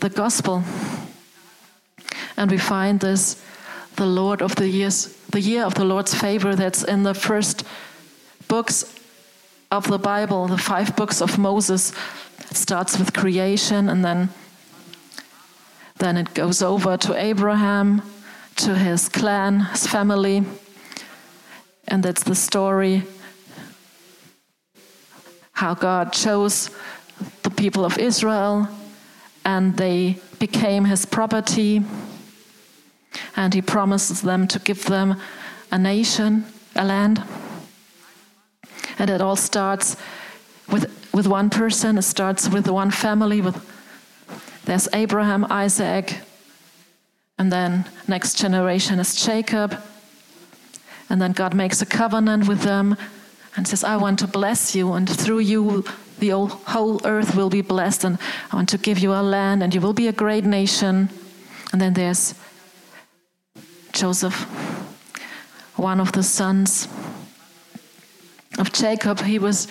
the 0.00 0.08
gospel 0.08 0.62
and 2.36 2.50
we 2.50 2.58
find 2.58 3.00
this 3.00 3.42
the 3.96 4.06
lord 4.06 4.42
of 4.42 4.54
the 4.56 4.68
years 4.68 5.06
the 5.30 5.40
year 5.40 5.64
of 5.64 5.74
the 5.74 5.84
lord's 5.84 6.14
favor 6.14 6.54
that's 6.54 6.82
in 6.82 7.02
the 7.02 7.14
first 7.14 7.64
books 8.48 8.98
of 9.70 9.86
the 9.88 9.98
bible 9.98 10.46
the 10.46 10.58
five 10.58 10.94
books 10.96 11.20
of 11.20 11.38
moses 11.38 11.92
it 12.50 12.56
starts 12.56 12.98
with 12.98 13.12
creation 13.12 13.88
and 13.88 14.04
then 14.04 14.28
then 15.98 16.16
it 16.16 16.34
goes 16.34 16.62
over 16.62 16.96
to 16.96 17.14
abraham 17.16 18.02
to 18.56 18.74
his 18.74 19.08
clan 19.08 19.60
his 19.60 19.86
family 19.86 20.44
and 21.88 22.02
that's 22.02 22.22
the 22.24 22.34
story 22.34 23.02
how 25.54 25.72
God 25.72 26.12
chose 26.12 26.68
the 27.42 27.50
people 27.50 27.84
of 27.84 27.96
Israel 27.98 28.68
and 29.44 29.76
they 29.76 30.18
became 30.38 30.84
his 30.84 31.06
property. 31.06 31.82
And 33.36 33.54
he 33.54 33.62
promises 33.62 34.22
them 34.22 34.46
to 34.48 34.58
give 34.58 34.86
them 34.86 35.20
a 35.70 35.78
nation, 35.78 36.44
a 36.74 36.84
land. 36.84 37.22
And 38.98 39.10
it 39.10 39.20
all 39.20 39.36
starts 39.36 39.96
with, 40.70 40.86
with 41.12 41.26
one 41.26 41.50
person, 41.50 41.98
it 41.98 42.02
starts 42.02 42.48
with 42.48 42.68
one 42.68 42.90
family. 42.90 43.40
With, 43.40 43.56
there's 44.64 44.88
Abraham, 44.92 45.46
Isaac, 45.50 46.20
and 47.38 47.52
then 47.52 47.84
next 48.08 48.38
generation 48.38 48.98
is 48.98 49.14
Jacob. 49.14 49.76
And 51.10 51.20
then 51.20 51.32
God 51.32 51.54
makes 51.54 51.82
a 51.82 51.86
covenant 51.86 52.48
with 52.48 52.62
them 52.62 52.96
and 53.56 53.68
says, 53.68 53.84
I 53.84 53.96
want 53.96 54.18
to 54.20 54.26
bless 54.26 54.74
you, 54.74 54.94
and 54.94 55.08
through 55.08 55.40
you, 55.40 55.84
the 56.18 56.30
whole 56.30 57.00
earth 57.04 57.36
will 57.36 57.50
be 57.50 57.60
blessed, 57.60 58.04
and 58.04 58.18
I 58.50 58.56
want 58.56 58.68
to 58.70 58.78
give 58.78 58.98
you 58.98 59.12
a 59.12 59.22
land, 59.22 59.62
and 59.62 59.74
you 59.74 59.80
will 59.80 59.92
be 59.92 60.08
a 60.08 60.12
great 60.12 60.44
nation. 60.44 61.08
And 61.72 61.80
then 61.80 61.94
there's 61.94 62.34
Joseph, 63.94 64.34
one 65.76 66.00
of 66.00 66.10
the 66.12 66.22
sons 66.24 66.88
of 68.58 68.72
Jacob. 68.72 69.20
He 69.20 69.38
was 69.38 69.68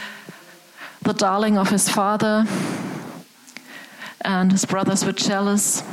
the 1.02 1.14
darling 1.14 1.58
of 1.58 1.70
his 1.70 1.90
father, 1.90 2.46
and 4.22 4.54
his 4.54 4.64
brothers 4.64 5.04
were 5.04 5.12
jealous. 5.12 5.84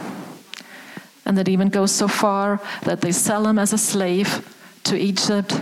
And 1.27 1.37
that 1.39 1.49
even 1.49 1.71
goes 1.71 1.91
so 1.91 2.07
far 2.07 2.61
that 2.85 3.01
they 3.01 3.11
sell 3.11 3.49
him 3.49 3.59
as 3.59 3.73
a 3.73 3.79
slave 3.79 4.47
to 4.85 4.97
Egypt. 4.97 5.61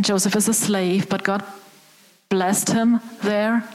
Joseph 0.00 0.34
is 0.34 0.48
a 0.48 0.54
slave, 0.54 1.08
but 1.08 1.22
God 1.22 1.44
blessed 2.28 2.70
him 2.70 3.00
there 3.22 3.68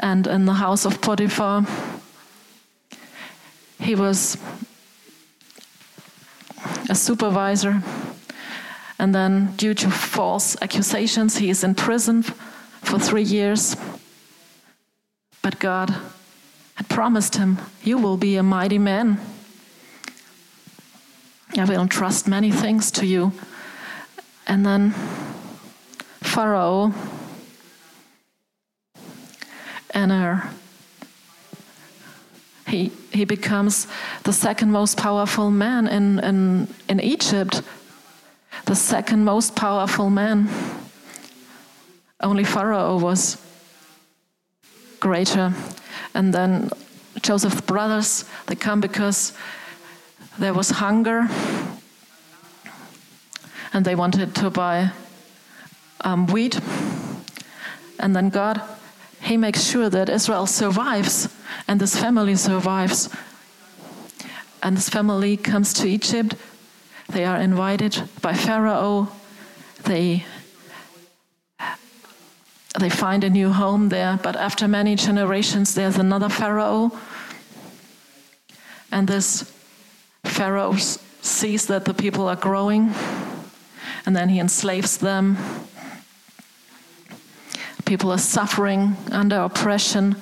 and 0.00 0.26
in 0.26 0.46
the 0.46 0.54
house 0.54 0.86
of 0.86 1.02
Potiphar. 1.02 1.66
He 3.78 3.94
was 3.94 4.38
a 6.88 6.94
supervisor, 6.94 7.82
and 8.98 9.14
then, 9.14 9.54
due 9.56 9.74
to 9.74 9.90
false 9.90 10.56
accusations, 10.62 11.38
he 11.38 11.50
is 11.50 11.64
in 11.64 11.74
prison 11.74 12.22
for 12.22 12.98
three 12.98 13.22
years. 13.22 13.76
But 15.42 15.58
God 15.58 15.94
had 16.74 16.88
promised 16.88 17.36
him, 17.36 17.58
You 17.82 17.98
will 17.98 18.16
be 18.16 18.36
a 18.36 18.42
mighty 18.42 18.78
man. 18.78 19.20
I 21.56 21.64
will 21.64 21.82
entrust 21.82 22.28
many 22.28 22.50
things 22.50 22.90
to 22.92 23.06
you. 23.06 23.32
And 24.46 24.64
then 24.64 24.92
Pharaoh 26.20 26.94
and 29.90 30.10
her, 30.10 30.50
he, 32.72 32.90
he 33.12 33.26
becomes 33.26 33.86
the 34.24 34.32
second 34.32 34.72
most 34.72 34.96
powerful 34.96 35.50
man 35.50 35.86
in, 35.86 36.18
in, 36.20 36.68
in 36.88 37.00
Egypt, 37.00 37.60
the 38.64 38.74
second 38.74 39.26
most 39.26 39.54
powerful 39.54 40.08
man. 40.08 40.48
Only 42.20 42.44
Pharaoh 42.44 42.98
was 42.98 43.36
greater. 45.00 45.52
And 46.14 46.32
then 46.32 46.70
Joseph's 47.20 47.60
brothers, 47.60 48.24
they 48.46 48.54
come 48.54 48.80
because 48.80 49.34
there 50.38 50.54
was 50.54 50.70
hunger 50.70 51.28
and 53.74 53.84
they 53.84 53.94
wanted 53.94 54.34
to 54.36 54.48
buy 54.48 54.92
um, 56.00 56.26
wheat. 56.26 56.58
And 57.98 58.16
then 58.16 58.30
God, 58.30 58.62
He 59.22 59.36
makes 59.36 59.62
sure 59.62 59.88
that 59.88 60.08
Israel 60.08 60.46
survives 60.46 61.28
and 61.68 61.80
this 61.80 61.96
family 61.96 62.34
survives. 62.36 63.08
And 64.62 64.76
this 64.76 64.88
family 64.88 65.36
comes 65.36 65.72
to 65.74 65.88
Egypt. 65.88 66.34
They 67.08 67.24
are 67.24 67.38
invited 67.40 68.02
by 68.20 68.34
Pharaoh. 68.34 69.08
They 69.84 70.24
they 72.78 72.88
find 72.88 73.22
a 73.22 73.28
new 73.28 73.52
home 73.52 73.90
there, 73.90 74.18
but 74.22 74.34
after 74.34 74.66
many 74.66 74.96
generations, 74.96 75.74
there's 75.74 75.98
another 75.98 76.30
Pharaoh. 76.30 76.90
And 78.90 79.06
this 79.06 79.52
Pharaoh 80.24 80.76
sees 81.20 81.66
that 81.66 81.84
the 81.84 81.92
people 81.94 82.28
are 82.28 82.36
growing, 82.36 82.94
and 84.06 84.16
then 84.16 84.30
he 84.30 84.40
enslaves 84.40 84.96
them. 84.96 85.36
People 87.84 88.10
are 88.10 88.18
suffering 88.18 88.96
under 89.10 89.40
oppression, 89.40 90.16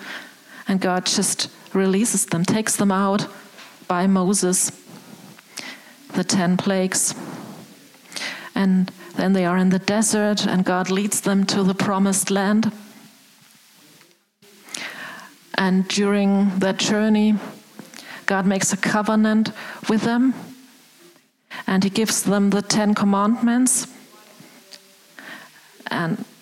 and 0.66 0.80
God 0.80 1.06
just 1.06 1.50
releases 1.74 2.26
them, 2.26 2.44
takes 2.44 2.76
them 2.76 2.90
out 2.90 3.26
by 3.86 4.06
Moses, 4.06 4.72
the 6.14 6.24
ten 6.24 6.56
plagues. 6.56 7.14
And 8.54 8.90
then 9.16 9.32
they 9.32 9.44
are 9.44 9.56
in 9.56 9.70
the 9.70 9.78
desert, 9.78 10.46
and 10.46 10.64
God 10.64 10.90
leads 10.90 11.20
them 11.20 11.44
to 11.46 11.62
the 11.62 11.74
promised 11.74 12.30
land. 12.30 12.72
And 15.56 15.86
during 15.88 16.58
that 16.60 16.78
journey, 16.78 17.34
God 18.26 18.46
makes 18.46 18.72
a 18.72 18.76
covenant 18.76 19.52
with 19.88 20.02
them, 20.02 20.34
and 21.66 21.84
He 21.84 21.90
gives 21.90 22.22
them 22.22 22.50
the 22.50 22.62
Ten 22.62 22.94
Commandments, 22.94 23.84
and 23.84 23.99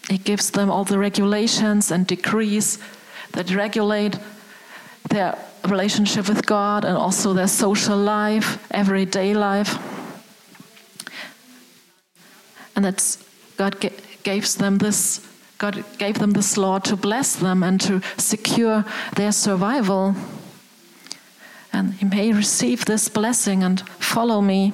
He 0.08 0.18
gives 0.18 0.50
them 0.50 0.70
all 0.70 0.84
the 0.84 0.98
regulations 0.98 1.90
and 1.90 2.06
decrees 2.06 2.78
that 3.32 3.54
regulate 3.54 4.18
their 5.10 5.38
relationship 5.66 6.28
with 6.28 6.46
God 6.46 6.84
and 6.84 6.96
also 6.96 7.34
their 7.34 7.48
social 7.48 7.96
life, 7.96 8.66
everyday 8.70 9.34
life. 9.34 9.78
And 12.74 12.84
that's 12.84 13.24
God 13.56 13.76
gave 14.22 14.54
them 14.54 14.78
this 14.78 15.26
God 15.58 15.84
gave 15.98 16.20
them 16.20 16.30
this 16.30 16.56
law 16.56 16.78
to 16.78 16.96
bless 16.96 17.34
them 17.34 17.64
and 17.64 17.80
to 17.80 18.00
secure 18.16 18.84
their 19.16 19.32
survival. 19.32 20.14
And 21.72 22.00
you 22.00 22.08
may 22.08 22.32
receive 22.32 22.84
this 22.84 23.08
blessing 23.08 23.64
and 23.64 23.80
follow 23.80 24.40
me. 24.40 24.72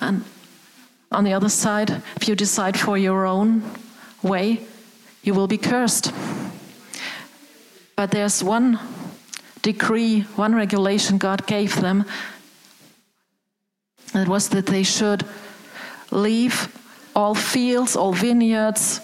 And 0.00 0.24
on 1.10 1.24
the 1.24 1.32
other 1.32 1.48
side, 1.48 2.02
if 2.16 2.28
you 2.28 2.34
decide 2.34 2.78
for 2.78 2.98
your 2.98 3.26
own 3.26 3.62
way, 4.22 4.60
you 5.22 5.34
will 5.34 5.46
be 5.46 5.58
cursed. 5.58 6.12
But 7.96 8.10
there's 8.10 8.44
one 8.44 8.78
decree, 9.62 10.20
one 10.36 10.54
regulation 10.54 11.18
God 11.18 11.46
gave 11.46 11.80
them. 11.80 12.04
It 14.14 14.28
was 14.28 14.48
that 14.50 14.66
they 14.66 14.82
should 14.82 15.24
leave 16.10 16.74
all 17.14 17.34
fields, 17.34 17.96
all 17.96 18.12
vineyards, 18.12 19.00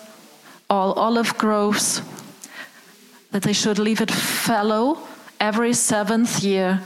all 0.70 0.92
olive 0.92 1.36
groves, 1.36 2.02
that 3.32 3.42
they 3.42 3.52
should 3.52 3.78
leave 3.78 4.00
it 4.00 4.10
fallow 4.10 4.98
every 5.40 5.72
seventh 5.72 6.42
year. 6.42 6.80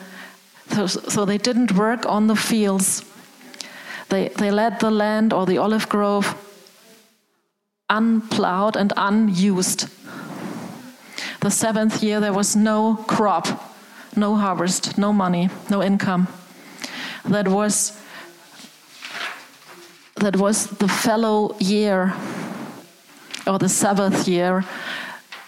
So, 0.70 0.86
so 0.86 1.24
they 1.24 1.38
didn't 1.38 1.72
work 1.72 2.06
on 2.06 2.26
the 2.26 2.36
fields. 2.36 3.04
They, 4.08 4.28
they 4.28 4.50
let 4.50 4.80
the 4.80 4.90
land 4.90 5.32
or 5.32 5.46
the 5.46 5.58
olive 5.58 5.88
grove 5.88 6.34
unplowed 7.90 8.76
and 8.76 8.92
unused. 8.96 9.88
The 11.40 11.50
seventh 11.50 12.02
year, 12.02 12.20
there 12.20 12.32
was 12.32 12.56
no 12.56 13.04
crop, 13.06 13.46
no 14.16 14.36
harvest, 14.36 14.98
no 14.98 15.12
money, 15.12 15.48
no 15.70 15.82
income. 15.82 16.28
That 17.24 17.48
was 17.48 18.00
that 20.16 20.36
was 20.36 20.66
the 20.66 20.88
fellow 20.88 21.54
year 21.60 22.12
or 23.46 23.58
the 23.58 23.68
Sabbath 23.68 24.26
year. 24.26 24.64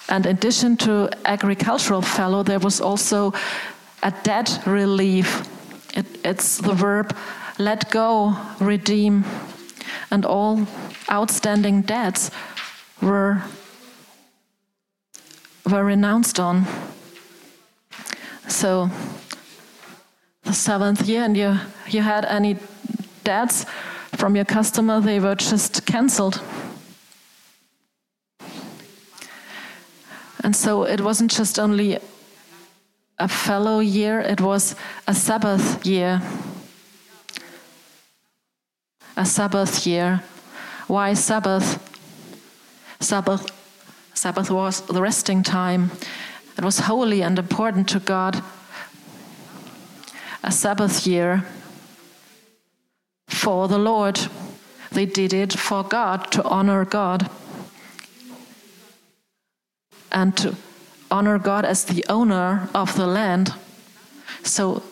And 0.09 0.27
in 0.27 0.37
addition 0.37 0.77
to 0.79 1.11
agricultural 1.25 2.03
fellow, 2.03 2.44
there 2.44 2.61
was 2.61 2.81
also 2.81 3.33
a 4.03 4.12
debt 4.23 4.61
relief. 4.66 5.42
It, 5.96 6.07
it's 6.25 6.59
the 6.59 6.73
verb 6.73 7.16
let 7.61 7.90
go, 7.90 8.37
redeem. 8.59 9.25
And 10.11 10.25
all 10.25 10.66
outstanding 11.11 11.83
debts 11.83 12.31
were, 13.01 13.42
were 15.70 15.85
renounced 15.85 16.40
on. 16.40 16.66
So, 18.49 18.90
the 20.42 20.53
seventh 20.53 21.07
year, 21.07 21.23
and 21.23 21.37
you, 21.37 21.59
you 21.88 22.03
had 22.03 22.25
any 22.25 22.57
debts, 23.23 23.66
from 24.16 24.37
your 24.37 24.44
customer, 24.44 25.01
they 25.01 25.20
were 25.20 25.35
just 25.35 25.87
cancelled. 25.87 26.42
And 30.42 30.55
so 30.57 30.85
it 30.85 31.01
wasn't 31.01 31.31
just 31.31 31.59
only 31.59 31.99
a 33.18 33.29
fellow 33.29 33.81
year, 33.81 34.20
it 34.20 34.40
was 34.40 34.75
a 35.07 35.14
Sabbath 35.14 35.87
year. 35.87 36.20
A 39.20 39.26
Sabbath 39.26 39.87
year. 39.87 40.22
Why 40.87 41.12
Sabbath? 41.12 41.76
Sabbath, 43.00 43.44
Sabbath 44.14 44.50
was 44.50 44.80
the 44.80 45.02
resting 45.02 45.42
time. 45.42 45.90
It 46.56 46.64
was 46.64 46.78
holy 46.78 47.20
and 47.20 47.38
important 47.38 47.87
to 47.90 48.00
God. 48.00 48.42
A 50.42 50.50
Sabbath 50.50 51.06
year 51.06 51.44
for 53.28 53.68
the 53.68 53.76
Lord. 53.76 54.18
They 54.90 55.04
did 55.04 55.35
it 55.35 55.52
for 55.52 55.85
God, 55.85 56.33
to 56.33 56.42
honor 56.44 56.87
God. 56.87 57.28
And 60.11 60.35
to 60.38 60.56
honor 61.11 61.38
God 61.38 61.66
as 61.66 61.85
the 61.85 62.06
owner 62.09 62.70
of 62.74 62.96
the 62.96 63.06
land. 63.06 63.52
So 64.44 64.83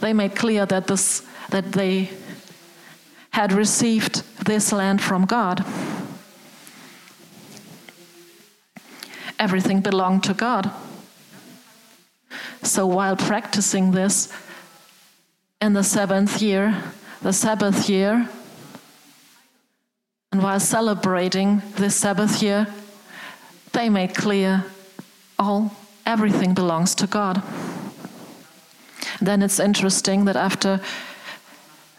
they 0.00 0.12
made 0.12 0.36
clear 0.36 0.66
that, 0.66 0.86
this, 0.86 1.22
that 1.48 1.72
they 1.72 2.10
had 3.34 3.52
received 3.52 4.22
this 4.44 4.70
land 4.70 5.02
from 5.02 5.24
God. 5.24 5.64
Everything 9.40 9.80
belonged 9.80 10.22
to 10.22 10.34
God. 10.34 10.70
So 12.62 12.86
while 12.86 13.16
practicing 13.16 13.90
this 13.90 14.32
in 15.60 15.72
the 15.72 15.82
seventh 15.82 16.40
year, 16.40 16.80
the 17.22 17.32
Sabbath 17.32 17.90
year. 17.90 18.28
And 20.30 20.40
while 20.40 20.60
celebrating 20.60 21.60
this 21.74 21.96
Sabbath 21.96 22.40
year, 22.40 22.68
they 23.72 23.88
made 23.88 24.14
clear 24.14 24.64
all, 25.40 25.74
everything 26.06 26.54
belongs 26.54 26.94
to 26.94 27.08
God. 27.08 27.42
Then 29.20 29.42
it's 29.42 29.58
interesting 29.58 30.24
that 30.26 30.36
after 30.36 30.80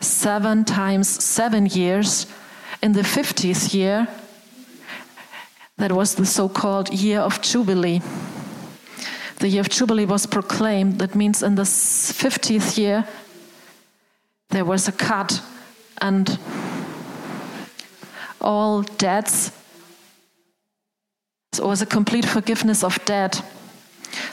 seven 0.05 0.63
times 0.65 1.07
seven 1.23 1.65
years, 1.65 2.27
in 2.81 2.93
the 2.93 3.01
50th 3.01 3.73
year, 3.73 4.07
that 5.77 5.91
was 5.91 6.15
the 6.15 6.25
so 6.25 6.47
called 6.47 6.93
year 6.93 7.19
of 7.19 7.41
Jubilee. 7.41 8.01
The 9.39 9.49
year 9.49 9.61
of 9.61 9.69
Jubilee 9.69 10.05
was 10.05 10.25
proclaimed. 10.25 10.99
That 10.99 11.15
means 11.15 11.43
in 11.43 11.55
the 11.55 11.63
50th 11.63 12.77
year, 12.77 13.05
there 14.49 14.63
was 14.63 14.87
a 14.87 14.91
cut, 14.91 15.41
and 16.01 16.39
all 18.39 18.83
debts. 18.83 19.51
So 21.53 21.65
it 21.65 21.67
was 21.67 21.81
a 21.81 21.85
complete 21.85 22.25
forgiveness 22.25 22.83
of 22.83 23.03
debt. 23.05 23.41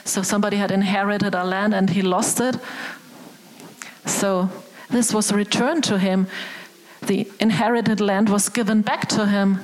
So 0.05 0.21
somebody 0.21 0.57
had 0.57 0.71
inherited 0.71 1.35
a 1.35 1.43
land 1.43 1.73
and 1.73 1.89
he 1.89 2.01
lost 2.01 2.39
it. 2.39 2.57
So 4.05 4.49
this 4.93 5.11
was 5.11 5.33
returned 5.33 5.83
to 5.85 5.97
him. 5.97 6.27
The 7.01 7.29
inherited 7.39 7.99
land 7.99 8.29
was 8.29 8.47
given 8.47 8.83
back 8.83 9.09
to 9.09 9.25
him. 9.25 9.59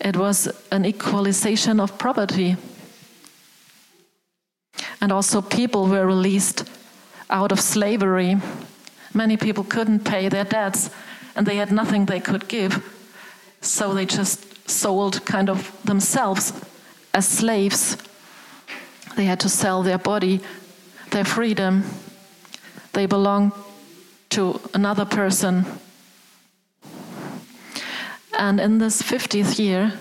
It 0.00 0.16
was 0.16 0.48
an 0.70 0.86
equalization 0.86 1.80
of 1.80 1.98
property. 1.98 2.56
And 5.00 5.12
also, 5.12 5.42
people 5.42 5.88
were 5.88 6.06
released 6.06 6.64
out 7.28 7.50
of 7.50 7.60
slavery. 7.60 8.36
Many 9.12 9.36
people 9.36 9.64
couldn't 9.64 10.04
pay 10.04 10.28
their 10.28 10.44
debts 10.44 10.90
and 11.34 11.44
they 11.44 11.56
had 11.56 11.72
nothing 11.72 12.06
they 12.06 12.20
could 12.20 12.46
give. 12.48 12.82
So 13.60 13.92
they 13.92 14.06
just 14.06 14.70
sold 14.70 15.24
kind 15.24 15.50
of 15.50 15.76
themselves 15.84 16.52
as 17.12 17.26
slaves. 17.26 17.96
They 19.16 19.24
had 19.24 19.40
to 19.40 19.48
sell 19.48 19.82
their 19.82 19.98
body, 19.98 20.40
their 21.10 21.24
freedom. 21.24 21.84
They 22.92 23.06
belonged 23.06 23.52
to 24.30 24.60
another 24.74 25.04
person. 25.04 25.64
And 28.38 28.60
in 28.60 28.78
this 28.78 29.02
50th 29.02 29.58
year, 29.58 29.92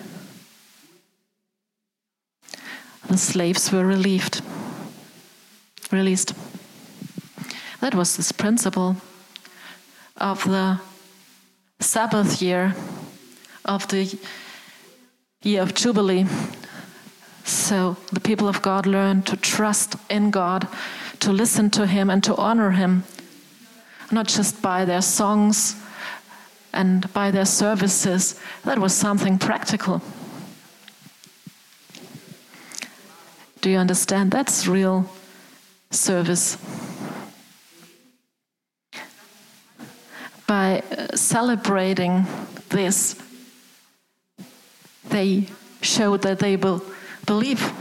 the 3.07 3.17
slaves 3.17 3.71
were 3.71 3.85
relieved, 3.85 4.41
released. 5.91 6.33
That 7.81 7.95
was 7.95 8.17
this 8.17 8.31
principle 8.31 8.97
of 10.17 10.43
the 10.43 10.79
Sabbath 11.79 12.41
year, 12.41 12.75
of 13.65 13.87
the 13.87 14.19
year 15.41 15.61
of 15.61 15.73
Jubilee. 15.73 16.25
So 17.43 17.95
the 18.11 18.19
people 18.19 18.47
of 18.47 18.61
God 18.61 18.85
learned 18.85 19.25
to 19.27 19.37
trust 19.37 19.95
in 20.09 20.31
God, 20.31 20.67
to 21.19 21.31
listen 21.31 21.69
to 21.71 21.87
Him, 21.87 22.09
and 22.09 22.23
to 22.23 22.35
honor 22.35 22.71
Him, 22.71 23.03
not 24.11 24.27
just 24.27 24.61
by 24.61 24.85
their 24.85 25.01
songs 25.01 25.75
and 26.73 27.11
by 27.13 27.31
their 27.31 27.45
services. 27.45 28.39
That 28.63 28.79
was 28.79 28.93
something 28.93 29.37
practical. 29.37 30.01
Do 33.61 33.69
you 33.69 33.77
understand? 33.77 34.31
That's 34.31 34.67
real 34.67 35.09
service. 35.91 36.57
By 40.45 40.81
uh, 40.91 41.15
celebrating 41.15 42.25
this, 42.69 43.15
they 45.09 45.47
showed 45.81 46.21
that 46.21 46.39
they 46.39 46.55
will 46.55 46.81
believe. 47.25 47.73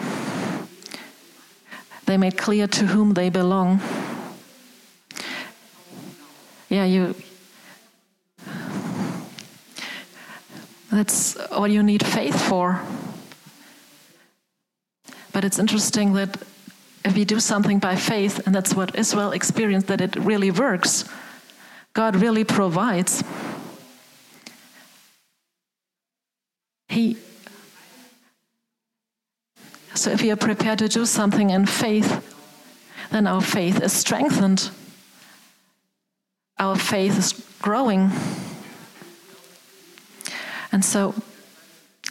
They 2.07 2.17
made 2.17 2.37
clear 2.39 2.67
to 2.67 2.87
whom 2.87 3.15
they 3.15 3.31
belong. 3.31 3.81
Yeah, 6.69 6.85
you. 6.85 7.15
That's 10.91 11.35
what 11.51 11.71
you 11.71 11.83
need 11.83 12.05
faith 12.05 12.41
for. 12.41 12.81
But 15.33 15.45
it's 15.45 15.59
interesting 15.59 16.15
that 16.15 16.37
if 17.05 17.17
you 17.17 17.25
do 17.25 17.41
something 17.41 17.79
by 17.79 17.97
faith, 17.97 18.47
and 18.47 18.55
that's 18.55 18.75
what 18.75 18.97
Israel 18.97 19.33
experienced, 19.33 19.87
that 19.89 20.01
it 20.01 20.17
really 20.17 20.51
works. 20.51 21.05
God 21.93 22.17
really 22.17 22.45
provides. 22.45 23.23
He 26.89 27.17
so 29.95 30.11
if 30.11 30.21
we 30.21 30.31
are 30.31 30.37
prepared 30.37 30.79
to 30.81 30.89
do 30.89 31.07
something 31.07 31.51
in 31.51 31.65
faith, 31.65 32.23
then 33.11 33.27
our 33.27 33.41
faith 33.41 33.83
is 33.83 33.93
strengthened. 33.93 34.71
Our 36.59 36.77
faith 36.77 37.19
is 37.19 37.33
growing. 37.61 38.11
And 40.73 40.85
so 40.85 41.15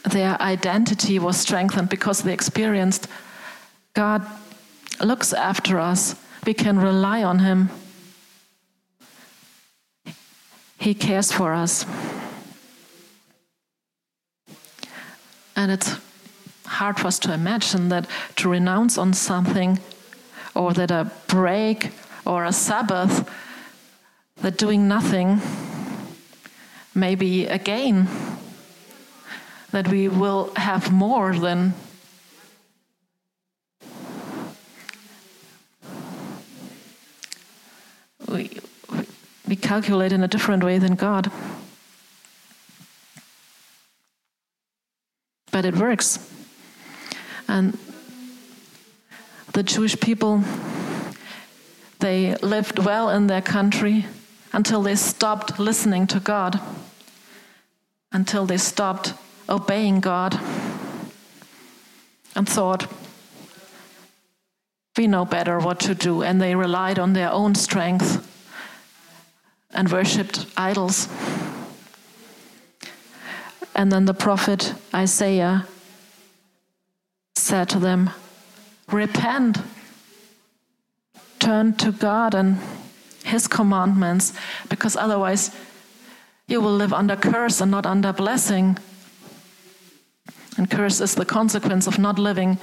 their 0.04 0.40
identity 0.40 1.18
was 1.18 1.36
strengthened 1.36 1.88
because 1.88 2.22
they 2.22 2.32
experienced 2.32 3.08
God 3.94 4.26
looks 5.00 5.32
after 5.32 5.78
us. 5.78 6.14
We 6.44 6.54
can 6.54 6.78
rely 6.78 7.22
on 7.22 7.38
Him. 7.40 7.70
He 10.78 10.94
cares 10.94 11.32
for 11.32 11.54
us. 11.54 11.86
And 15.56 15.72
it's 15.72 15.96
hard 16.66 16.98
for 16.98 17.06
us 17.06 17.18
to 17.20 17.32
imagine 17.32 17.88
that 17.88 18.06
to 18.36 18.48
renounce 18.48 18.98
on 18.98 19.14
something 19.14 19.78
or 20.54 20.74
that 20.74 20.90
a 20.90 21.10
break 21.26 21.92
or 22.26 22.44
a 22.44 22.52
Sabbath, 22.52 23.28
that 24.42 24.58
doing 24.58 24.86
nothing 24.86 25.40
may 26.94 27.14
be 27.14 27.46
a 27.46 27.58
gain, 27.58 28.08
that 29.70 29.88
we 29.88 30.08
will 30.08 30.52
have 30.56 30.90
more 30.90 31.34
than. 31.34 31.74
We, 38.28 38.58
we 39.46 39.56
calculate 39.56 40.12
in 40.12 40.22
a 40.22 40.28
different 40.28 40.64
way 40.64 40.78
than 40.78 40.94
God. 40.94 41.30
But 45.52 45.64
it 45.64 45.76
works. 45.76 46.18
And 47.48 47.78
the 49.52 49.62
Jewish 49.62 49.98
people, 49.98 50.42
they 52.00 52.34
lived 52.36 52.78
well 52.78 53.10
in 53.10 53.26
their 53.26 53.40
country 53.40 54.04
until 54.56 54.80
they 54.80 54.96
stopped 54.96 55.58
listening 55.58 56.06
to 56.06 56.18
God, 56.18 56.58
until 58.10 58.46
they 58.46 58.56
stopped 58.56 59.12
obeying 59.50 60.00
God 60.00 60.32
and 62.34 62.48
thought, 62.48 62.90
we 64.96 65.06
know 65.06 65.26
better 65.26 65.58
what 65.58 65.78
to 65.80 65.94
do. 65.94 66.22
And 66.22 66.40
they 66.40 66.54
relied 66.54 66.98
on 66.98 67.12
their 67.12 67.30
own 67.30 67.54
strength 67.54 68.26
and 69.72 69.92
worshipped 69.92 70.46
idols. 70.56 71.06
And 73.74 73.92
then 73.92 74.06
the 74.06 74.14
prophet 74.14 74.72
Isaiah 74.94 75.66
said 77.34 77.68
to 77.68 77.78
them, 77.78 78.08
Repent, 78.90 79.58
turn 81.38 81.74
to 81.74 81.92
God 81.92 82.34
and 82.34 82.58
His 83.26 83.48
commandments, 83.48 84.32
because 84.68 84.96
otherwise 84.96 85.50
you 86.46 86.60
will 86.60 86.76
live 86.76 86.92
under 86.92 87.16
curse 87.16 87.60
and 87.60 87.70
not 87.70 87.84
under 87.84 88.12
blessing. 88.12 88.78
And 90.56 90.70
curse 90.70 91.00
is 91.00 91.16
the 91.16 91.24
consequence 91.24 91.88
of 91.88 91.98
not 91.98 92.18
living 92.18 92.58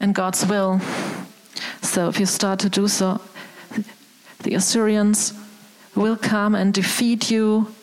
in 0.00 0.12
God's 0.12 0.46
will. 0.46 0.80
So 1.82 2.08
if 2.08 2.20
you 2.20 2.26
start 2.26 2.60
to 2.60 2.68
do 2.68 2.86
so, 2.86 3.20
the 4.44 4.54
Assyrians 4.54 5.34
will 5.96 6.16
come 6.16 6.54
and 6.54 6.72
defeat 6.72 7.30
you. 7.30 7.74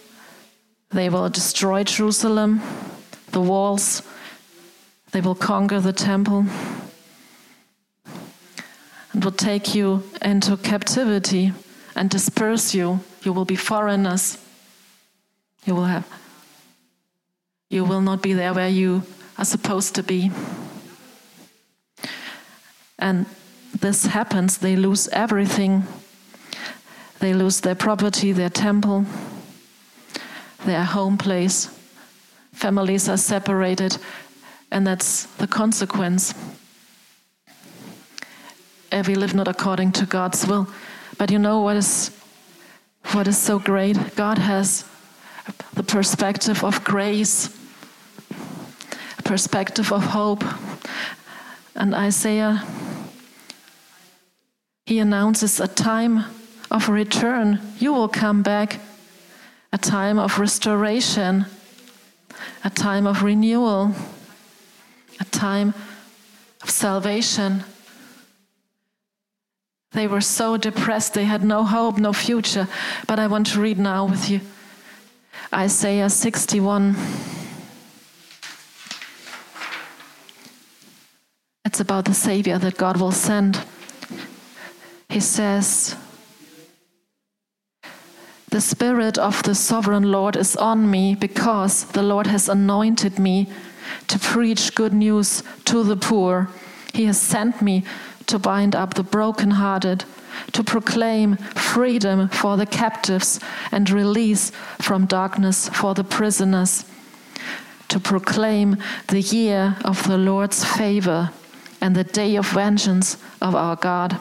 They 0.92 1.10
will 1.10 1.30
destroy 1.30 1.84
Jerusalem, 1.84 2.62
the 3.32 3.42
walls, 3.42 4.02
they 5.12 5.22
will 5.22 5.36
conquer 5.36 5.80
the 5.80 5.94
temple 5.94 6.46
and 9.12 9.24
will 9.24 9.32
take 9.32 9.76
you 9.76 10.04
into 10.22 10.56
captivity 10.56 11.52
and 12.00 12.10
disperse 12.10 12.74
you. 12.74 13.02
You 13.22 13.34
will 13.34 13.46
be 13.46 13.56
foreigners. 13.56 14.40
You 15.66 15.76
will 15.76 15.86
have 15.86 16.08
you 17.70 17.86
will 17.86 18.02
not 18.02 18.22
be 18.22 18.34
there 18.34 18.54
where 18.54 18.68
you 18.68 19.04
are 19.38 19.46
supposed 19.46 19.96
to 19.96 20.04
be. 20.04 20.32
And 22.98 23.26
this 23.80 24.08
happens, 24.08 24.58
they 24.58 24.76
lose 24.76 25.08
everything. 25.10 25.84
They 27.20 27.34
lose 27.34 27.62
their 27.62 27.76
property, 27.76 28.32
their 28.32 28.50
temple, 28.50 29.06
their 30.66 30.84
home 30.84 31.18
place. 31.18 31.70
Families 32.54 33.08
are 33.08 33.18
separated, 33.18 33.98
and 34.72 34.88
that's 34.88 35.26
the 35.38 35.48
consequence. 35.48 36.34
If 38.92 39.08
we 39.08 39.16
live 39.16 39.36
not 39.36 39.48
according 39.48 39.92
to 39.94 40.06
God's 40.06 40.48
will. 40.48 40.68
But 41.20 41.30
you 41.30 41.38
know 41.38 41.62
what 41.62 41.78
is 41.78 42.10
what 43.12 43.28
is 43.28 43.38
so 43.38 43.60
great? 43.60 44.16
God 44.16 44.40
has 44.40 44.86
the 45.74 45.84
perspective 45.84 46.64
of 46.64 46.84
grace, 46.84 47.56
a 49.20 49.22
perspective 49.24 49.94
of 49.94 50.04
hope. 50.04 50.44
And 51.76 51.94
Isaiah 51.94 52.64
he 54.88 54.98
announces 54.98 55.60
a 55.60 55.68
time 55.68 56.26
of 56.72 56.90
return. 56.90 57.60
You 57.78 57.94
will 57.94 58.08
come 58.08 58.42
back, 58.42 58.80
a 59.72 59.78
time 59.78 60.18
of 60.18 60.40
restoration, 60.40 61.46
a 62.64 62.72
time 62.72 63.06
of 63.06 63.22
renewal 63.22 63.94
a 65.20 65.26
time 65.26 65.74
of 66.62 66.70
salvation. 66.70 67.64
They 69.92 70.08
were 70.08 70.22
so 70.22 70.56
depressed, 70.56 71.14
they 71.14 71.26
had 71.26 71.44
no 71.44 71.64
hope, 71.64 71.98
no 71.98 72.14
future. 72.14 72.68
But 73.08 73.20
I 73.20 73.28
want 73.28 73.48
to 73.48 73.62
read 73.62 73.80
now 73.80 74.06
with 74.06 74.30
you 74.30 74.42
Isaiah 75.54 76.10
61. 76.10 76.96
It's 81.66 81.80
about 81.80 82.06
the 82.06 82.14
Savior 82.14 82.58
that 82.60 82.78
God 82.78 82.98
will 82.98 83.12
send. 83.12 83.64
He 85.10 85.20
says, 85.20 85.96
The 88.50 88.62
Spirit 88.62 89.18
of 89.18 89.42
the 89.44 89.56
Sovereign 89.56 90.12
Lord 90.12 90.36
is 90.36 90.56
on 90.56 90.90
me 90.90 91.16
because 91.16 91.86
the 91.86 92.04
Lord 92.04 92.28
has 92.28 92.48
anointed 92.48 93.18
me 93.18 93.48
to 94.08 94.20
preach 94.20 94.76
good 94.76 94.94
news 94.94 95.42
to 95.66 95.84
the 95.84 95.96
poor. 95.96 96.50
He 96.94 97.06
has 97.06 97.20
sent 97.20 97.62
me 97.62 97.84
to 98.30 98.40
bind 98.40 98.76
up 98.76 98.94
the 98.94 99.04
brokenhearted, 99.04 100.06
to 100.54 100.64
proclaim 100.64 101.36
freedom 101.38 102.30
for 102.30 102.58
the 102.58 102.66
captives 102.66 103.40
and 103.72 103.90
release 103.90 104.52
from 104.80 105.06
darkness 105.06 105.68
for 105.70 105.96
the 105.96 106.04
prisoners, 106.04 106.86
to 107.88 108.00
proclaim 108.00 108.78
the 109.08 109.22
year 109.22 109.76
of 109.84 110.08
the 110.08 110.18
Lord's 110.18 110.64
favor 110.64 111.32
and 111.82 111.96
the 111.96 112.04
day 112.04 112.36
of 112.36 112.48
vengeance 112.50 113.18
of 113.42 113.56
our 113.56 113.76
God, 113.76 114.20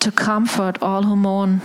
to 0.00 0.10
comfort 0.10 0.76
all 0.82 1.04
who 1.04 1.14
mourn 1.14 1.60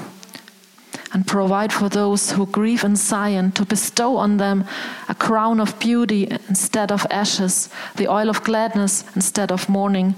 and 1.13 1.25
provide 1.25 1.73
for 1.73 1.89
those 1.89 2.31
who 2.31 2.45
grieve 2.45 2.83
in 2.83 2.95
Zion, 2.95 3.51
to 3.53 3.65
bestow 3.65 4.17
on 4.17 4.37
them 4.37 4.65
a 5.07 5.15
crown 5.15 5.59
of 5.59 5.79
beauty 5.79 6.27
instead 6.47 6.91
of 6.91 7.05
ashes, 7.09 7.69
the 7.95 8.07
oil 8.07 8.29
of 8.29 8.43
gladness 8.43 9.03
instead 9.15 9.51
of 9.51 9.69
mourning, 9.69 10.15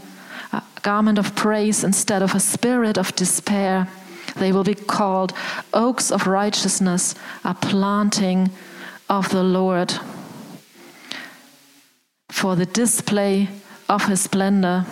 a 0.51 0.61
garment 0.81 1.17
of 1.17 1.35
praise 1.35 1.83
instead 1.83 2.21
of 2.21 2.35
a 2.35 2.39
spirit 2.39 2.97
of 2.97 3.15
despair. 3.15 3.87
They 4.35 4.51
will 4.51 4.63
be 4.63 4.75
called 4.75 5.33
oaks 5.73 6.11
of 6.11 6.27
righteousness, 6.27 7.15
a 7.43 7.53
planting 7.53 8.49
of 9.09 9.29
the 9.29 9.43
Lord. 9.43 9.93
For 12.29 12.55
the 12.55 12.65
display 12.65 13.49
of 13.89 14.05
his 14.05 14.21
splendor, 14.21 14.85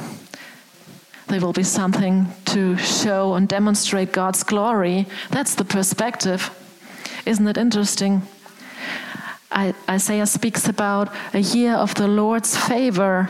there 1.30 1.39
will 1.39 1.54
be 1.54 1.63
something 1.63 2.28
to 2.46 2.76
show 2.78 3.36
and 3.36 3.48
demonstrate 3.48 4.12
God's 4.12 4.44
glory. 4.44 5.06
That's 5.30 5.54
the 5.54 5.63
perspective. 5.63 6.50
Isn't 7.26 7.48
it 7.48 7.58
interesting? 7.58 8.24
Isaiah 9.88 10.26
speaks 10.26 10.68
about 10.68 11.13
a 11.34 11.39
year 11.39 11.74
of 11.74 11.94
the 11.94 12.08
Lord's 12.08 12.58
favor, 12.58 13.30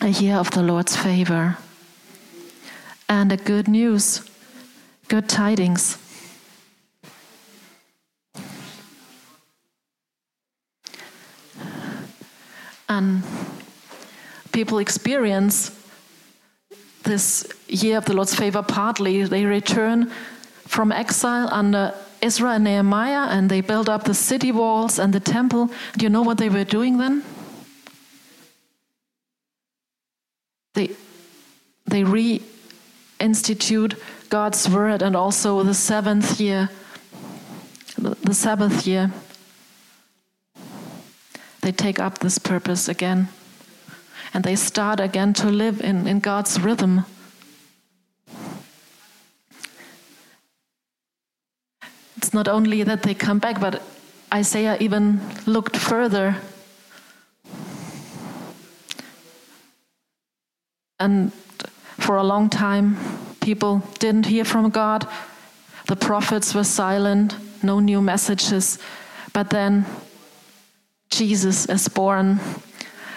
a 0.00 0.08
year 0.08 0.36
of 0.36 0.50
the 0.50 0.62
Lord's 0.62 0.96
favor, 0.96 1.58
and 3.08 3.32
a 3.32 3.36
good 3.36 3.68
news, 3.68 4.28
good 5.08 5.28
tidings. 5.28 5.98
And 12.88 13.22
people 14.52 14.78
experience 14.78 15.81
this 17.02 17.46
year 17.68 17.98
of 17.98 18.04
the 18.04 18.14
Lord's 18.14 18.34
favor 18.34 18.62
partly. 18.62 19.24
They 19.24 19.44
return 19.44 20.10
from 20.66 20.92
exile 20.92 21.48
under 21.50 21.94
Ezra 22.20 22.52
and 22.52 22.64
Nehemiah 22.64 23.28
and 23.30 23.50
they 23.50 23.60
build 23.60 23.88
up 23.88 24.04
the 24.04 24.14
city 24.14 24.52
walls 24.52 24.98
and 24.98 25.12
the 25.12 25.20
temple. 25.20 25.70
Do 25.98 26.04
you 26.04 26.10
know 26.10 26.22
what 26.22 26.38
they 26.38 26.48
were 26.48 26.64
doing 26.64 26.98
then? 26.98 27.24
They, 30.74 30.90
they 31.86 32.02
reinstitute 32.02 33.98
God's 34.28 34.68
word 34.68 35.02
and 35.02 35.14
also 35.16 35.62
the 35.62 35.74
seventh 35.74 36.40
year, 36.40 36.70
the 37.98 38.34
Sabbath 38.34 38.86
year. 38.86 39.12
They 41.60 41.72
take 41.72 42.00
up 42.00 42.18
this 42.18 42.38
purpose 42.38 42.88
again 42.88 43.28
and 44.34 44.44
they 44.44 44.56
start 44.56 45.00
again 45.00 45.32
to 45.34 45.48
live 45.48 45.80
in, 45.80 46.06
in 46.06 46.20
God's 46.20 46.58
rhythm. 46.60 47.04
It's 52.16 52.32
not 52.32 52.48
only 52.48 52.82
that 52.82 53.02
they 53.02 53.14
come 53.14 53.38
back, 53.38 53.60
but 53.60 53.82
Isaiah 54.32 54.76
even 54.80 55.20
looked 55.44 55.76
further. 55.76 56.36
And 60.98 61.32
for 61.98 62.16
a 62.16 62.22
long 62.22 62.48
time, 62.48 62.96
people 63.40 63.82
didn't 63.98 64.26
hear 64.26 64.44
from 64.44 64.70
God. 64.70 65.06
The 65.88 65.96
prophets 65.96 66.54
were 66.54 66.64
silent, 66.64 67.36
no 67.62 67.80
new 67.80 68.00
messages. 68.00 68.78
But 69.32 69.50
then 69.50 69.84
Jesus 71.10 71.66
is 71.66 71.88
born 71.88 72.38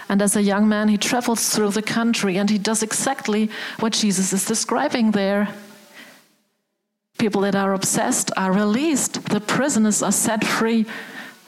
and 0.08 0.22
as 0.22 0.36
a 0.36 0.42
young 0.42 0.70
man, 0.70 0.88
he 0.88 0.98
travels 0.98 1.50
through 1.50 1.72
the 1.72 1.82
country 1.82 2.38
and 2.38 2.50
he 2.50 2.58
does 2.58 2.84
exactly 2.84 3.50
what 3.80 3.94
Jesus 3.94 4.34
is 4.34 4.46
describing 4.46 5.12
there. 5.12 5.50
People 7.18 7.42
that 7.42 7.56
are 7.56 7.74
obsessed 7.74 8.32
are 8.38 8.52
released, 8.52 9.26
the 9.30 9.40
prisoners 9.40 10.04
are 10.04 10.12
set 10.12 10.44
free, 10.44 10.86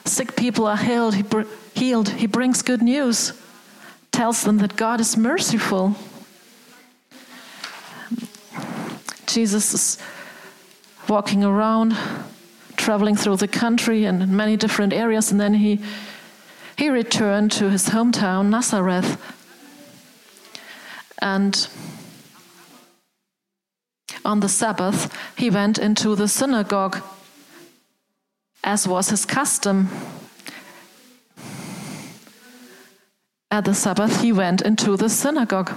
sick 0.05 0.35
people 0.35 0.65
are 0.65 0.77
healed. 0.77 1.15
He, 1.15 1.23
healed. 1.75 2.09
he 2.09 2.25
brings 2.25 2.61
good 2.61 2.81
news, 2.81 3.33
tells 4.11 4.43
them 4.43 4.57
that 4.59 4.75
God 4.75 5.01
is 5.01 5.15
merciful. 5.17 5.95
Jesus 9.27 9.73
is 9.73 9.97
walking 11.07 11.43
around, 11.43 11.95
traveling 12.75 13.15
through 13.15 13.35
the 13.35 13.47
country 13.47 14.05
and 14.05 14.23
in 14.23 14.35
many 14.35 14.57
different 14.57 14.93
areas, 14.93 15.31
and 15.31 15.39
then 15.39 15.53
he 15.53 15.79
he 16.77 16.89
returned 16.89 17.51
to 17.53 17.69
his 17.69 17.89
hometown, 17.89 18.49
Nazareth. 18.49 19.19
And 21.19 21.67
on 24.23 24.41
the 24.41 24.49
Sabbath, 24.49 25.11
he 25.35 25.49
went 25.49 25.79
into 25.79 26.15
the 26.15 26.27
synagogue, 26.27 27.01
as 28.63 28.87
was 28.87 29.09
his 29.09 29.25
custom. 29.25 29.89
At 33.49 33.65
the 33.65 33.73
Sabbath, 33.73 34.21
he 34.21 34.31
went 34.31 34.61
into 34.61 34.97
the 34.97 35.09
synagogue, 35.09 35.71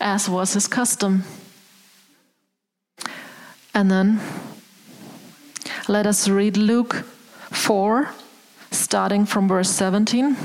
as 0.00 0.28
was 0.28 0.52
his 0.52 0.66
custom. 0.66 1.24
And 3.72 3.90
then 3.90 4.20
let 5.88 6.06
us 6.06 6.28
read 6.28 6.58
Luke 6.58 7.04
4 7.50 8.10
starting 8.78 9.26
from 9.26 9.48
verse 9.48 9.70
17. 9.70 10.36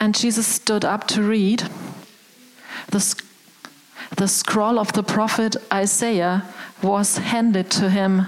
And 0.00 0.14
Jesus 0.14 0.46
stood 0.46 0.84
up 0.84 1.06
to 1.08 1.22
read. 1.22 1.68
The, 2.90 3.22
the 4.16 4.26
scroll 4.26 4.78
of 4.78 4.92
the 4.92 5.02
prophet 5.02 5.56
Isaiah 5.72 6.44
was 6.82 7.18
handed 7.18 7.70
to 7.72 7.88
him. 7.88 8.26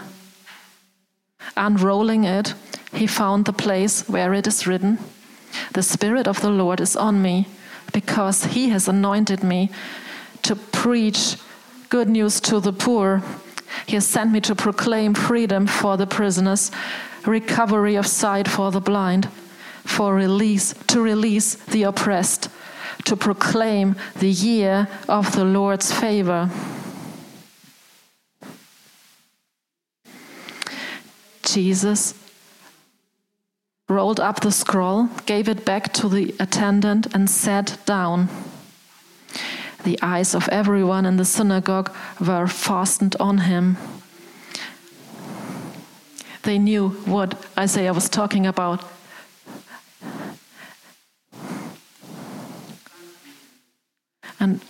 Unrolling 1.57 2.25
it, 2.25 2.55
he 2.93 3.07
found 3.07 3.45
the 3.45 3.53
place 3.53 4.09
where 4.09 4.33
it 4.35 4.47
is 4.47 4.67
written 4.67 4.99
The 5.73 5.83
Spirit 5.83 6.29
of 6.29 6.41
the 6.41 6.51
Lord 6.51 6.81
is 6.81 6.97
on 6.97 7.21
me, 7.21 7.49
because 7.93 8.45
he 8.45 8.69
has 8.69 8.89
anointed 8.89 9.43
me 9.43 9.71
to 10.43 10.55
preach 10.55 11.37
good 11.89 12.09
news 12.09 12.41
to 12.43 12.61
the 12.61 12.73
poor. 12.73 13.23
He 13.87 13.95
has 13.95 14.07
sent 14.07 14.31
me 14.31 14.41
to 14.43 14.55
proclaim 14.55 15.15
freedom 15.15 15.67
for 15.67 15.97
the 15.97 16.07
prisoners 16.07 16.71
recovery 17.27 17.95
of 17.95 18.07
sight 18.07 18.49
for 18.49 18.71
the 18.71 18.81
blind, 18.81 19.29
for 19.85 20.15
release, 20.15 20.75
to 20.89 21.01
release 21.01 21.55
the 21.55 21.83
oppressed, 21.83 22.49
to 23.05 23.17
proclaim 23.17 23.97
the 24.17 24.31
year 24.31 24.89
of 25.09 25.35
the 25.35 25.45
Lord's 25.45 25.93
favor. 25.93 26.51
Jesus 31.43 32.15
rolled 33.89 34.19
up 34.19 34.41
the 34.41 34.51
scroll, 34.51 35.09
gave 35.27 35.49
it 35.49 35.65
back 35.65 35.93
to 35.93 36.09
the 36.09 36.35
attendant, 36.41 37.15
and 37.15 37.29
sat 37.29 37.79
down. 37.85 38.29
The 39.85 39.99
eyes 40.01 40.35
of 40.35 40.49
everyone 40.49 41.05
in 41.05 41.19
the 41.19 41.25
synagogue 41.25 41.95
were 42.19 42.47
fastened 42.47 43.15
on 43.21 43.39
him 43.39 43.77
they 46.45 46.59
knew 46.59 46.91
what 47.07 47.43
Isaiah 47.59 47.93
was 47.93 48.09
talking 48.09 48.47
about. 48.47 48.85
And 54.39 54.61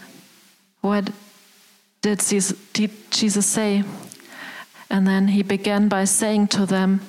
what 0.80 1.10
did 2.00 2.20
Jesus 2.20 3.46
say? 3.46 3.82
And 4.88 5.06
then 5.06 5.28
he 5.28 5.42
began 5.42 5.88
by 5.88 6.04
saying 6.04 6.48
to 6.48 6.66
them, 6.66 7.00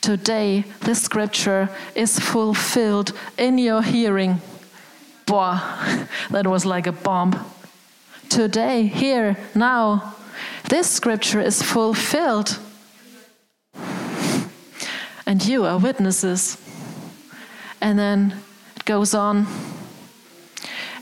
Today, 0.00 0.64
this 0.80 1.02
scripture 1.02 1.68
is 1.94 2.18
fulfilled 2.18 3.12
in 3.38 3.58
your 3.58 3.82
hearing. 3.82 4.40
boah, 5.26 6.06
that 6.30 6.46
was 6.46 6.64
like 6.64 6.86
a 6.86 6.92
bomb. 6.92 7.44
Today, 8.28 8.86
here, 8.86 9.36
now, 9.54 10.14
this 10.68 10.90
scripture 10.90 11.40
is 11.40 11.62
fulfilled. 11.62 12.58
And 15.26 15.44
you 15.44 15.64
are 15.64 15.78
witnesses. 15.78 16.56
And 17.80 17.98
then 17.98 18.40
it 18.76 18.84
goes 18.84 19.14
on. 19.14 19.46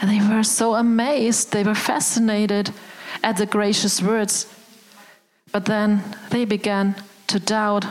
And 0.00 0.10
they 0.10 0.34
were 0.34 0.42
so 0.42 0.74
amazed, 0.74 1.52
they 1.52 1.62
were 1.62 1.74
fascinated 1.74 2.72
at 3.22 3.36
the 3.36 3.46
gracious 3.46 4.02
words. 4.02 4.46
But 5.52 5.66
then 5.66 6.02
they 6.30 6.44
began 6.44 6.96
to 7.28 7.38
doubt 7.38 7.86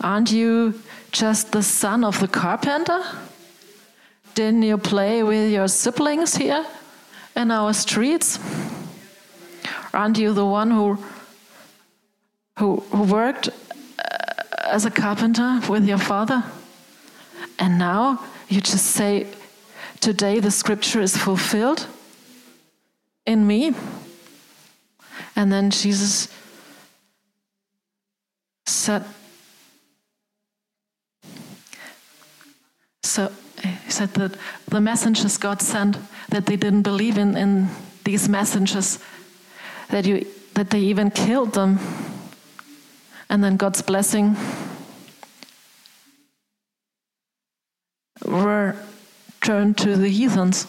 Aren't 0.00 0.32
you 0.32 0.82
just 1.12 1.52
the 1.52 1.62
son 1.62 2.04
of 2.04 2.20
the 2.20 2.28
carpenter? 2.28 3.02
Didn't 4.34 4.62
you 4.62 4.76
play 4.76 5.22
with 5.22 5.52
your 5.52 5.68
siblings 5.68 6.34
here 6.36 6.66
in 7.36 7.50
our 7.50 7.72
streets? 7.72 8.38
Aren't 9.92 10.18
you 10.18 10.32
the 10.32 10.44
one 10.44 10.70
who, 10.70 10.98
who, 12.58 12.80
who 12.90 13.02
worked 13.04 13.48
as 14.66 14.84
a 14.84 14.90
carpenter 14.90 15.60
with 15.68 15.86
your 15.86 15.98
father? 15.98 16.44
And 17.58 17.78
now 17.78 18.24
you 18.48 18.60
just 18.60 18.86
say, 18.86 19.26
Today 20.00 20.38
the 20.40 20.50
scripture 20.50 21.00
is 21.00 21.16
fulfilled 21.16 21.86
in 23.26 23.46
me. 23.46 23.72
And 25.36 25.50
then 25.50 25.70
Jesus 25.70 26.28
said, 28.66 29.04
So 33.02 33.32
he 33.62 33.90
said 33.90 34.14
that 34.14 34.36
the 34.68 34.80
messengers 34.80 35.38
God 35.38 35.62
sent, 35.62 35.96
that 36.28 36.46
they 36.46 36.56
didn't 36.56 36.82
believe 36.82 37.16
in, 37.16 37.36
in 37.36 37.68
these 38.04 38.28
messengers, 38.28 38.98
that, 39.88 40.04
you, 40.04 40.26
that 40.54 40.70
they 40.70 40.80
even 40.80 41.10
killed 41.10 41.54
them. 41.54 41.78
And 43.34 43.42
then 43.42 43.56
God's 43.56 43.82
blessing 43.82 44.36
were 48.24 48.76
turned 49.40 49.76
to 49.78 49.96
the 49.96 50.08
heathens, 50.08 50.68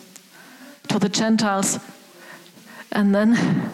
to 0.87 0.97
the 0.97 1.07
Gentiles. 1.07 1.77
And 2.91 3.13
then 3.13 3.69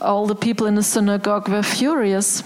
all 0.00 0.28
the 0.28 0.36
people 0.36 0.68
in 0.68 0.76
the 0.76 0.84
synagogue 0.84 1.48
were 1.48 1.64
furious. 1.64 2.44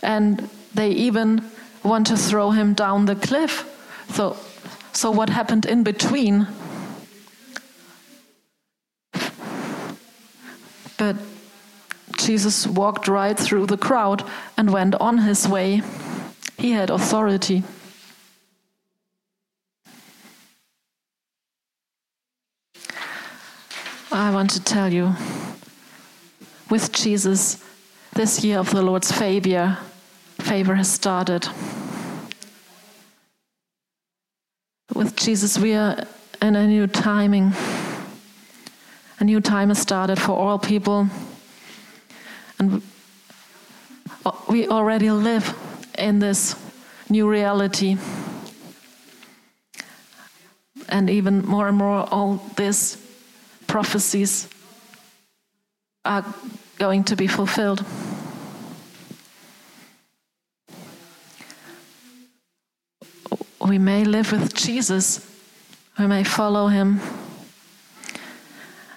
And 0.00 0.48
they 0.74 0.90
even 0.90 1.42
want 1.82 2.06
to 2.06 2.16
throw 2.16 2.52
him 2.52 2.74
down 2.74 3.06
the 3.06 3.16
cliff. 3.16 3.66
So, 4.10 4.36
so 4.92 5.10
what 5.10 5.28
happened 5.28 5.66
in 5.66 5.82
between? 5.82 6.46
But 10.96 11.16
Jesus 12.28 12.66
walked 12.66 13.08
right 13.08 13.38
through 13.38 13.64
the 13.64 13.78
crowd 13.78 14.22
and 14.58 14.70
went 14.70 14.94
on 14.96 15.16
his 15.16 15.48
way. 15.48 15.80
He 16.58 16.72
had 16.72 16.90
authority. 16.90 17.62
I 24.12 24.30
want 24.30 24.50
to 24.50 24.62
tell 24.62 24.92
you, 24.92 25.14
with 26.68 26.92
Jesus, 26.92 27.64
this 28.12 28.44
year 28.44 28.58
of 28.58 28.72
the 28.72 28.82
Lord's 28.82 29.10
favor, 29.10 29.78
favor 30.38 30.74
has 30.74 30.92
started. 30.92 31.48
With 34.94 35.16
Jesus, 35.16 35.58
we 35.58 35.72
are 35.72 36.04
in 36.42 36.56
a 36.56 36.66
new 36.66 36.88
timing. 36.88 37.54
A 39.18 39.24
new 39.24 39.40
time 39.40 39.70
has 39.70 39.78
started 39.78 40.20
for 40.20 40.36
all 40.36 40.58
people. 40.58 41.08
And 42.58 42.82
we 44.48 44.68
already 44.68 45.10
live 45.10 45.56
in 45.96 46.18
this 46.18 46.54
new 47.08 47.28
reality. 47.28 47.96
And 50.88 51.10
even 51.10 51.46
more 51.46 51.68
and 51.68 51.76
more, 51.76 52.08
all 52.10 52.42
these 52.56 52.96
prophecies 53.66 54.48
are 56.04 56.24
going 56.78 57.04
to 57.04 57.16
be 57.16 57.26
fulfilled. 57.26 57.84
we 63.68 63.78
may 63.78 64.02
live 64.02 64.32
with 64.32 64.54
Jesus, 64.54 65.24
we 65.98 66.06
may 66.06 66.24
follow 66.24 66.68
him, 66.68 67.00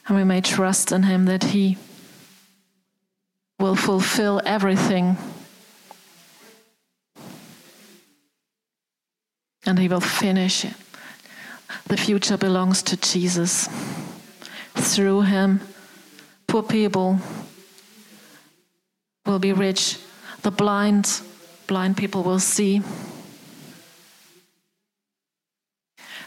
and 0.08 0.16
we 0.16 0.24
may 0.24 0.40
trust 0.40 0.94
in 0.94 1.04
him 1.04 1.26
that 1.26 1.44
he 1.44 1.78
will 3.62 3.76
fulfill 3.76 4.42
everything. 4.44 5.18
And 9.66 9.78
he 9.78 9.88
will 9.88 10.02
finish 10.02 10.66
it. 10.66 10.74
The 11.88 11.96
future 11.96 12.38
belongs 12.38 12.82
to 12.84 12.98
Jesus. 12.98 13.70
Through 14.74 15.22
him, 15.22 15.62
poor 16.48 16.64
people 16.64 17.20
will 19.26 19.40
be 19.40 19.54
rich. 19.54 19.98
The 20.42 20.52
blind, 20.52 21.22
blind 21.68 21.98
people 21.98 22.24
will 22.24 22.40
see. 22.40 22.82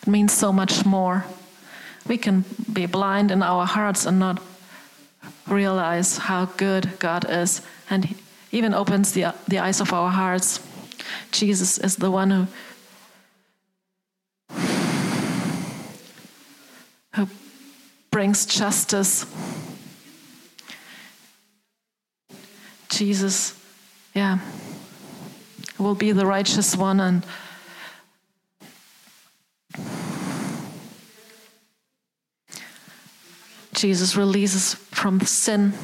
It 0.02 0.06
means 0.06 0.32
so 0.32 0.52
much 0.52 0.86
more. 0.86 1.24
We 2.06 2.18
can 2.18 2.44
be 2.72 2.86
blind 2.86 3.30
in 3.30 3.42
our 3.42 3.66
hearts 3.66 4.06
and 4.06 4.18
not 4.18 4.40
realize 5.46 6.18
how 6.18 6.46
good 6.46 6.98
God 6.98 7.26
is, 7.28 7.60
and 7.90 8.14
even 8.52 8.74
opens 8.74 9.12
the, 9.12 9.34
the 9.48 9.58
eyes 9.58 9.80
of 9.80 9.92
our 9.92 10.10
hearts. 10.10 10.60
Jesus 11.32 11.78
is 11.78 11.96
the 11.96 12.10
one 12.10 12.30
who 12.30 12.46
who 17.14 17.28
brings 18.10 18.46
justice. 18.46 19.26
Jesus, 22.88 23.60
yeah, 24.14 24.38
will 25.78 25.94
be 25.94 26.12
the 26.12 26.26
righteous 26.26 26.76
one 26.76 27.00
and 27.00 27.26
Jesus 33.74 34.16
releases 34.16 34.74
from 34.74 35.20
sin. 35.20 35.74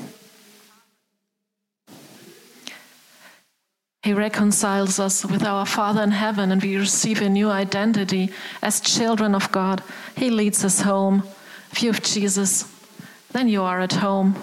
He 4.03 4.14
reconciles 4.14 4.98
us 4.98 5.24
with 5.24 5.42
our 5.42 5.66
Father 5.66 6.03
in 6.03 6.12
heaven, 6.12 6.50
and 6.50 6.62
we 6.62 6.76
receive 6.76 7.20
a 7.20 7.29
new 7.29 7.50
identity 7.50 8.31
as 8.62 8.81
children 8.81 9.35
of 9.35 9.53
God. 9.53 9.83
He 10.16 10.31
leads 10.31 10.64
us 10.64 10.81
home. 10.81 11.24
If 11.70 11.83
you 11.83 11.92
have 11.92 12.03
Jesus, 12.03 12.64
then 13.33 13.48
you 13.48 13.62
are 13.62 13.81
at 13.81 13.92
home. 13.92 14.37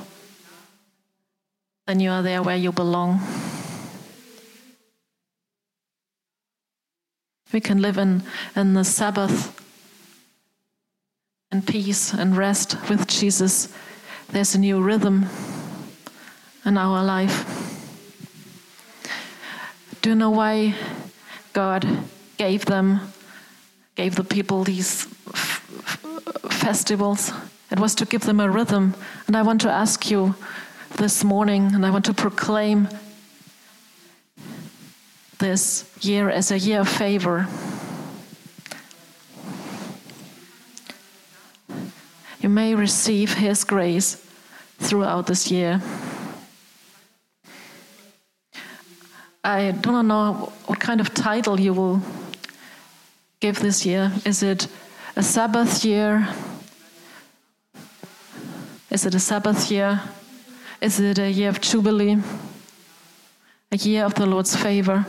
Then 1.87 1.99
you 1.99 2.11
are 2.11 2.21
there 2.21 2.43
where 2.43 2.55
you 2.55 2.71
belong. 2.71 3.19
We 7.51 7.61
can 7.61 7.81
live 7.81 7.97
in, 7.97 8.23
in 8.55 8.73
the 8.73 8.83
Sabbath 8.83 9.66
and 11.51 11.65
peace 11.65 12.13
and 12.13 12.35
rest 12.35 12.77
with 12.89 13.07
Jesus, 13.07 13.73
there's 14.29 14.53
a 14.55 14.59
new 14.59 14.81
rhythm 14.81 15.25
in 16.65 16.77
our 16.77 17.03
life. 17.03 17.45
Do 20.01 20.09
you 20.09 20.15
know 20.15 20.29
why 20.29 20.75
God 21.53 21.87
gave 22.37 22.65
them, 22.65 22.99
gave 23.95 24.15
the 24.15 24.23
people 24.23 24.63
these 24.63 25.05
festivals? 26.49 27.31
It 27.71 27.79
was 27.79 27.95
to 27.95 28.05
give 28.05 28.21
them 28.21 28.39
a 28.39 28.49
rhythm. 28.49 28.95
And 29.27 29.35
I 29.35 29.41
want 29.41 29.61
to 29.61 29.69
ask 29.69 30.11
you 30.11 30.35
this 30.97 31.23
morning, 31.23 31.73
and 31.73 31.85
I 31.85 31.89
want 31.89 32.05
to 32.05 32.13
proclaim 32.13 32.89
this 35.39 35.89
year 36.01 36.29
as 36.29 36.51
a 36.51 36.59
year 36.59 36.81
of 36.81 36.89
favor. 36.89 37.47
May 42.57 42.73
receive 42.73 43.35
His 43.35 43.63
grace 43.63 44.17
throughout 44.79 45.27
this 45.27 45.51
year. 45.51 45.79
I 49.43 49.69
do 49.69 49.91
not 49.91 50.05
know 50.05 50.51
what 50.65 50.79
kind 50.79 50.99
of 50.99 51.13
title 51.13 51.59
you 51.59 51.73
will 51.75 52.01
give 53.39 53.59
this 53.59 53.85
year. 53.85 54.11
Is 54.25 54.41
it 54.41 54.67
a 55.15 55.21
Sabbath 55.21 55.85
year? 55.85 56.27
Is 58.89 59.05
it 59.05 59.13
a 59.13 59.19
Sabbath 59.19 59.69
year? 59.69 60.01
Is 60.81 60.99
it 60.99 61.19
a 61.19 61.29
year 61.29 61.49
of 61.49 61.61
Jubilee? 61.61 62.17
A 63.71 63.77
year 63.77 64.03
of 64.03 64.15
the 64.15 64.25
Lord's 64.25 64.55
favor? 64.55 65.05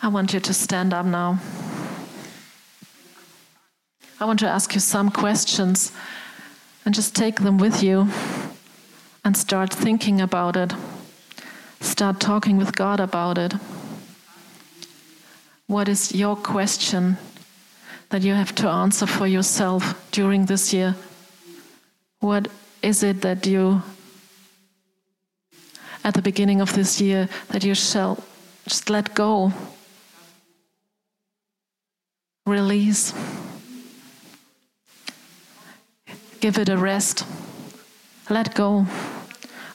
I 0.00 0.06
want 0.06 0.32
you 0.32 0.38
to 0.38 0.54
stand 0.54 0.94
up 0.94 1.06
now. 1.06 1.40
I 4.18 4.24
want 4.24 4.38
to 4.40 4.48
ask 4.48 4.72
you 4.74 4.80
some 4.80 5.10
questions 5.10 5.92
and 6.84 6.94
just 6.94 7.14
take 7.14 7.40
them 7.40 7.58
with 7.58 7.82
you 7.82 8.08
and 9.24 9.36
start 9.36 9.74
thinking 9.74 10.22
about 10.22 10.56
it. 10.56 10.72
Start 11.80 12.18
talking 12.18 12.56
with 12.56 12.74
God 12.74 12.98
about 12.98 13.36
it. 13.36 13.52
What 15.66 15.88
is 15.88 16.14
your 16.14 16.34
question 16.34 17.18
that 18.08 18.22
you 18.22 18.32
have 18.32 18.54
to 18.54 18.68
answer 18.68 19.06
for 19.06 19.26
yourself 19.26 19.94
during 20.12 20.46
this 20.46 20.72
year? 20.72 20.94
What 22.20 22.48
is 22.82 23.02
it 23.02 23.20
that 23.20 23.46
you, 23.46 23.82
at 26.04 26.14
the 26.14 26.22
beginning 26.22 26.62
of 26.62 26.72
this 26.72 27.00
year, 27.00 27.28
that 27.48 27.64
you 27.64 27.74
shall 27.74 28.24
just 28.64 28.88
let 28.88 29.14
go, 29.14 29.52
release, 32.46 33.12
give 36.46 36.58
it 36.58 36.68
a 36.68 36.78
rest, 36.78 37.26
let 38.30 38.54
go? 38.54 38.86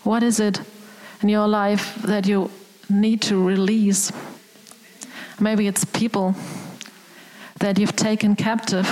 What 0.04 0.24
is 0.24 0.40
it 0.40 0.62
in 1.22 1.28
your 1.28 1.46
life 1.46 1.96
that 2.04 2.26
you 2.26 2.50
need 2.90 3.22
to 3.24 3.36
release? 3.46 4.10
Maybe 5.38 5.68
it's 5.68 5.84
people 5.84 6.34
that 7.60 7.78
you've 7.78 7.98
taken 7.98 8.38
captive, 8.38 8.88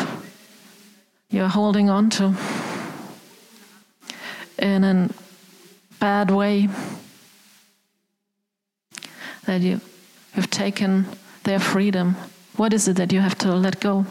you're 1.29 1.47
holding 1.47 1.89
on 1.89 2.09
to 2.09 2.35
in 4.57 4.83
a 4.83 5.09
bad 6.01 6.31
way, 6.31 6.67
that 9.45 9.61
you, 9.61 9.79
you've 10.35 10.49
taken 10.49 11.05
their 11.45 11.61
freedom. 11.61 12.17
What 12.57 12.73
is 12.73 12.89
it 12.89 12.97
that 12.97 13.13
you 13.13 13.21
have 13.21 13.37
to 13.37 13.55
let 13.55 13.79
go? 13.79 14.05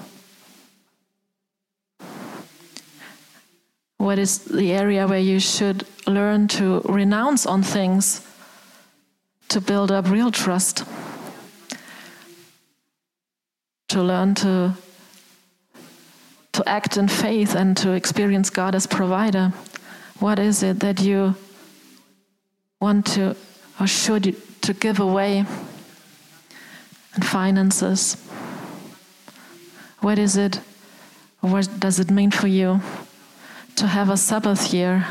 What 4.09 4.19
is 4.19 4.39
the 4.39 4.73
area 4.73 5.07
where 5.07 5.19
you 5.19 5.39
should 5.39 5.87
learn 6.07 6.49
to 6.57 6.81
renounce 6.87 7.45
on 7.45 7.63
things 7.63 8.27
to 9.51 9.61
build 9.61 9.93
up 9.93 10.09
real 10.09 10.31
trust? 10.31 10.87
to 13.89 14.03
learn 14.03 14.35
to 14.35 14.73
to 16.53 16.67
act 16.67 16.97
in 16.97 17.07
faith 17.09 17.55
and 17.55 17.77
to 17.77 17.93
experience 17.93 18.49
God 18.49 18.75
as 18.75 18.87
provider. 18.87 19.53
What 20.21 20.39
is 20.39 20.63
it 20.63 20.81
that 20.81 21.03
you 21.03 21.35
want 22.81 23.05
to 23.09 23.37
or 23.79 23.87
should 23.87 24.37
to 24.63 24.73
give 24.73 25.01
away 25.01 25.45
in 27.15 27.23
finances? 27.23 28.17
What 30.01 30.19
is 30.19 30.39
it? 30.39 30.61
What 31.41 31.69
does 31.79 32.01
it 32.01 32.11
mean 32.11 32.31
for 32.31 32.49
you 32.49 32.81
to 33.79 33.87
have 33.87 34.11
a 34.11 34.17
Sabbath 34.17 34.75
year? 34.75 35.07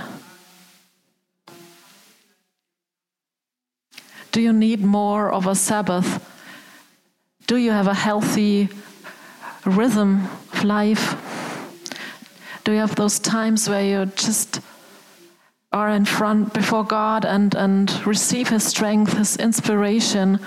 Do 4.33 4.41
you 4.41 4.51
need 4.51 4.83
more 4.83 5.31
of 5.31 5.47
a 5.47 5.55
Sabbath? 5.55 6.19
Do 7.47 7.55
you 7.55 7.71
have 7.71 7.87
a 7.87 7.93
healthy 7.93 8.67
rhythm 9.65 10.25
of 10.51 10.65
life? 10.65 11.15
Do 12.65 12.73
you 12.73 12.79
have 12.79 12.95
those 12.95 13.19
times 13.19 13.69
where 13.69 13.85
you 13.85 14.11
just 14.17 14.59
are 15.71 15.89
in 15.89 16.03
front 16.03 16.53
before 16.53 16.83
God 16.83 17.23
and, 17.23 17.55
and 17.55 18.05
receive 18.05 18.49
His 18.49 18.65
strength, 18.65 19.13
His 19.13 19.37
inspiration 19.37 20.39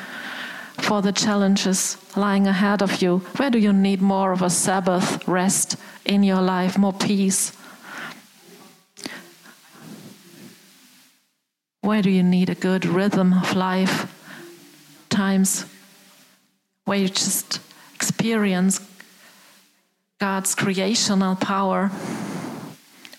for 0.77 1.01
the 1.01 1.13
challenges 1.13 1.97
lying 2.17 2.47
ahead 2.47 2.83
of 2.83 3.01
you? 3.01 3.21
Where 3.39 3.49
do 3.49 3.59
you 3.59 3.73
need 3.73 4.03
more 4.03 4.33
of 4.33 4.43
a 4.43 4.51
Sabbath 4.51 5.27
rest 5.27 5.77
in 6.05 6.23
your 6.23 6.43
life, 6.43 6.77
more 6.77 6.93
peace? 6.93 7.57
Where 11.83 12.03
do 12.03 12.11
you 12.11 12.23
need 12.23 12.51
a 12.51 12.55
good 12.55 12.85
rhythm 12.85 13.33
of 13.33 13.55
life? 13.57 14.15
Times 15.09 15.65
where 16.85 16.99
you 16.99 17.09
just 17.09 17.61
experience 17.95 18.81
God's 20.19 20.55
creational 20.55 21.37
power? 21.37 21.91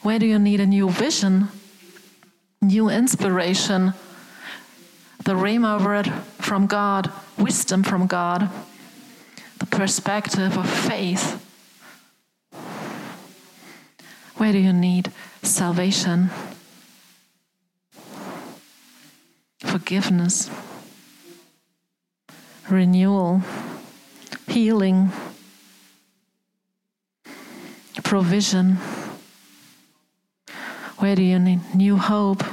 Where 0.03 0.19
do 0.19 0.25
you 0.25 0.37
need 0.37 0.59
a 0.59 0.65
new 0.65 0.89
vision, 0.89 1.47
new 2.61 2.89
inspiration, 2.89 3.93
the 5.25 5.33
Rhema 5.33 5.83
word 5.83 6.11
from 6.39 6.67
God, 6.67 7.11
wisdom 7.37 7.83
from 7.83 8.07
God, 8.07 8.49
the 9.57 9.65
perspective 9.65 10.57
of 10.57 10.69
faith? 10.69 11.39
Where 14.37 14.51
do 14.51 14.57
you 14.57 14.73
need 14.73 15.11
salvation, 15.43 16.29
forgiveness? 19.61 20.49
renewal, 22.71 23.41
healing, 24.47 25.11
provision. 28.03 28.77
Where 30.97 31.15
do 31.15 31.23
you 31.23 31.39
need 31.39 31.59
new 31.75 31.97
hope, 31.97 32.43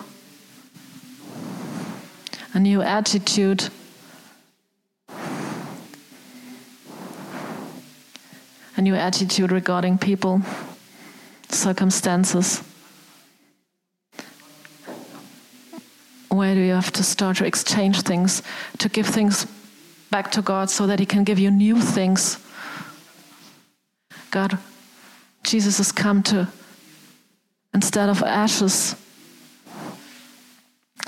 a 2.53 2.59
new 2.59 2.83
attitude? 2.83 3.69
A 8.77 8.81
new 8.81 8.95
attitude 8.95 9.51
regarding 9.51 9.99
people, 9.99 10.41
circumstances. 11.49 12.63
Where 16.39 16.55
do 16.55 16.61
you 16.61 16.73
have 16.73 16.93
to 16.93 17.03
start 17.03 17.39
to 17.39 17.47
exchange 17.47 18.03
things, 18.03 18.45
to 18.79 18.89
give 18.89 19.09
things 19.09 19.45
back 20.09 20.31
to 20.31 20.41
God 20.41 20.71
so 20.71 20.87
that 20.87 21.01
He 21.01 21.07
can 21.07 21.25
give 21.25 21.41
you 21.41 21.51
new 21.51 21.81
things. 21.81 22.39
God, 24.31 24.57
Jesus 25.43 25.79
has 25.79 25.91
come 25.91 26.23
to, 26.23 26.47
instead 27.75 28.09
of 28.09 28.23
ashes, 28.23 28.95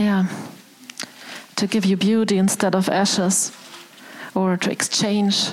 yeah, 0.00 0.26
to 1.54 1.66
give 1.68 1.84
you 1.84 1.96
beauty 1.96 2.36
instead 2.36 2.74
of 2.74 2.88
ashes, 2.88 3.52
or 4.34 4.56
to 4.56 4.70
exchange 4.70 5.50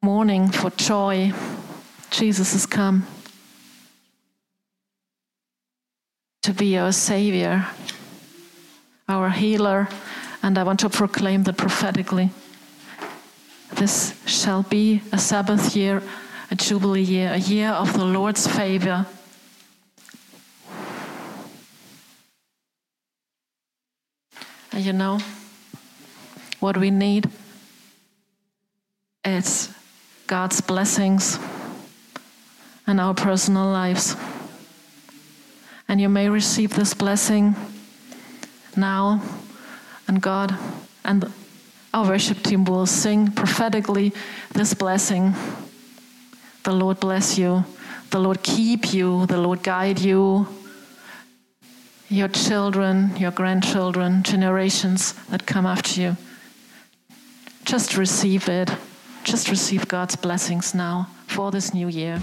mourning 0.00 0.48
for 0.48 0.70
joy. 0.70 1.32
Jesus 2.10 2.52
has 2.52 2.66
come 2.66 3.04
to 6.42 6.52
be 6.52 6.76
our 6.76 6.92
Savior, 6.92 7.66
our 9.12 9.28
healer 9.28 9.88
and 10.42 10.58
I 10.58 10.62
want 10.64 10.80
to 10.80 10.88
proclaim 10.88 11.42
that 11.44 11.56
prophetically. 11.56 12.30
This 13.74 14.14
shall 14.26 14.62
be 14.62 15.02
a 15.12 15.18
Sabbath 15.18 15.76
year, 15.76 16.02
a 16.50 16.54
Jubilee 16.54 17.02
year, 17.02 17.30
a 17.32 17.38
year 17.38 17.68
of 17.68 17.92
the 17.92 18.04
Lord's 18.04 18.46
favor. 18.46 19.06
And 24.72 24.84
you 24.84 24.94
know 24.94 25.20
what 26.60 26.78
we 26.78 26.90
need? 26.90 27.28
It's 29.24 29.68
God's 30.26 30.62
blessings 30.62 31.38
in 32.88 32.98
our 32.98 33.14
personal 33.14 33.66
lives. 33.66 34.16
And 35.86 36.00
you 36.00 36.08
may 36.08 36.30
receive 36.30 36.74
this 36.74 36.94
blessing 36.94 37.54
now 38.76 39.22
and 40.08 40.20
God 40.20 40.56
and 41.04 41.32
our 41.94 42.06
worship 42.06 42.42
team 42.42 42.64
will 42.64 42.86
sing 42.86 43.30
prophetically 43.32 44.12
this 44.54 44.72
blessing. 44.74 45.34
The 46.64 46.72
Lord 46.72 47.00
bless 47.00 47.36
you. 47.38 47.64
The 48.10 48.18
Lord 48.18 48.42
keep 48.42 48.94
you. 48.94 49.26
The 49.26 49.38
Lord 49.38 49.62
guide 49.62 49.98
you. 50.00 50.46
Your 52.08 52.28
children, 52.28 53.16
your 53.16 53.30
grandchildren, 53.30 54.22
generations 54.22 55.14
that 55.30 55.46
come 55.46 55.66
after 55.66 56.00
you. 56.00 56.16
Just 57.64 57.96
receive 57.96 58.48
it. 58.48 58.70
Just 59.24 59.48
receive 59.48 59.86
God's 59.88 60.16
blessings 60.16 60.74
now 60.74 61.08
for 61.26 61.50
this 61.50 61.72
new 61.72 61.88
year. 61.88 62.22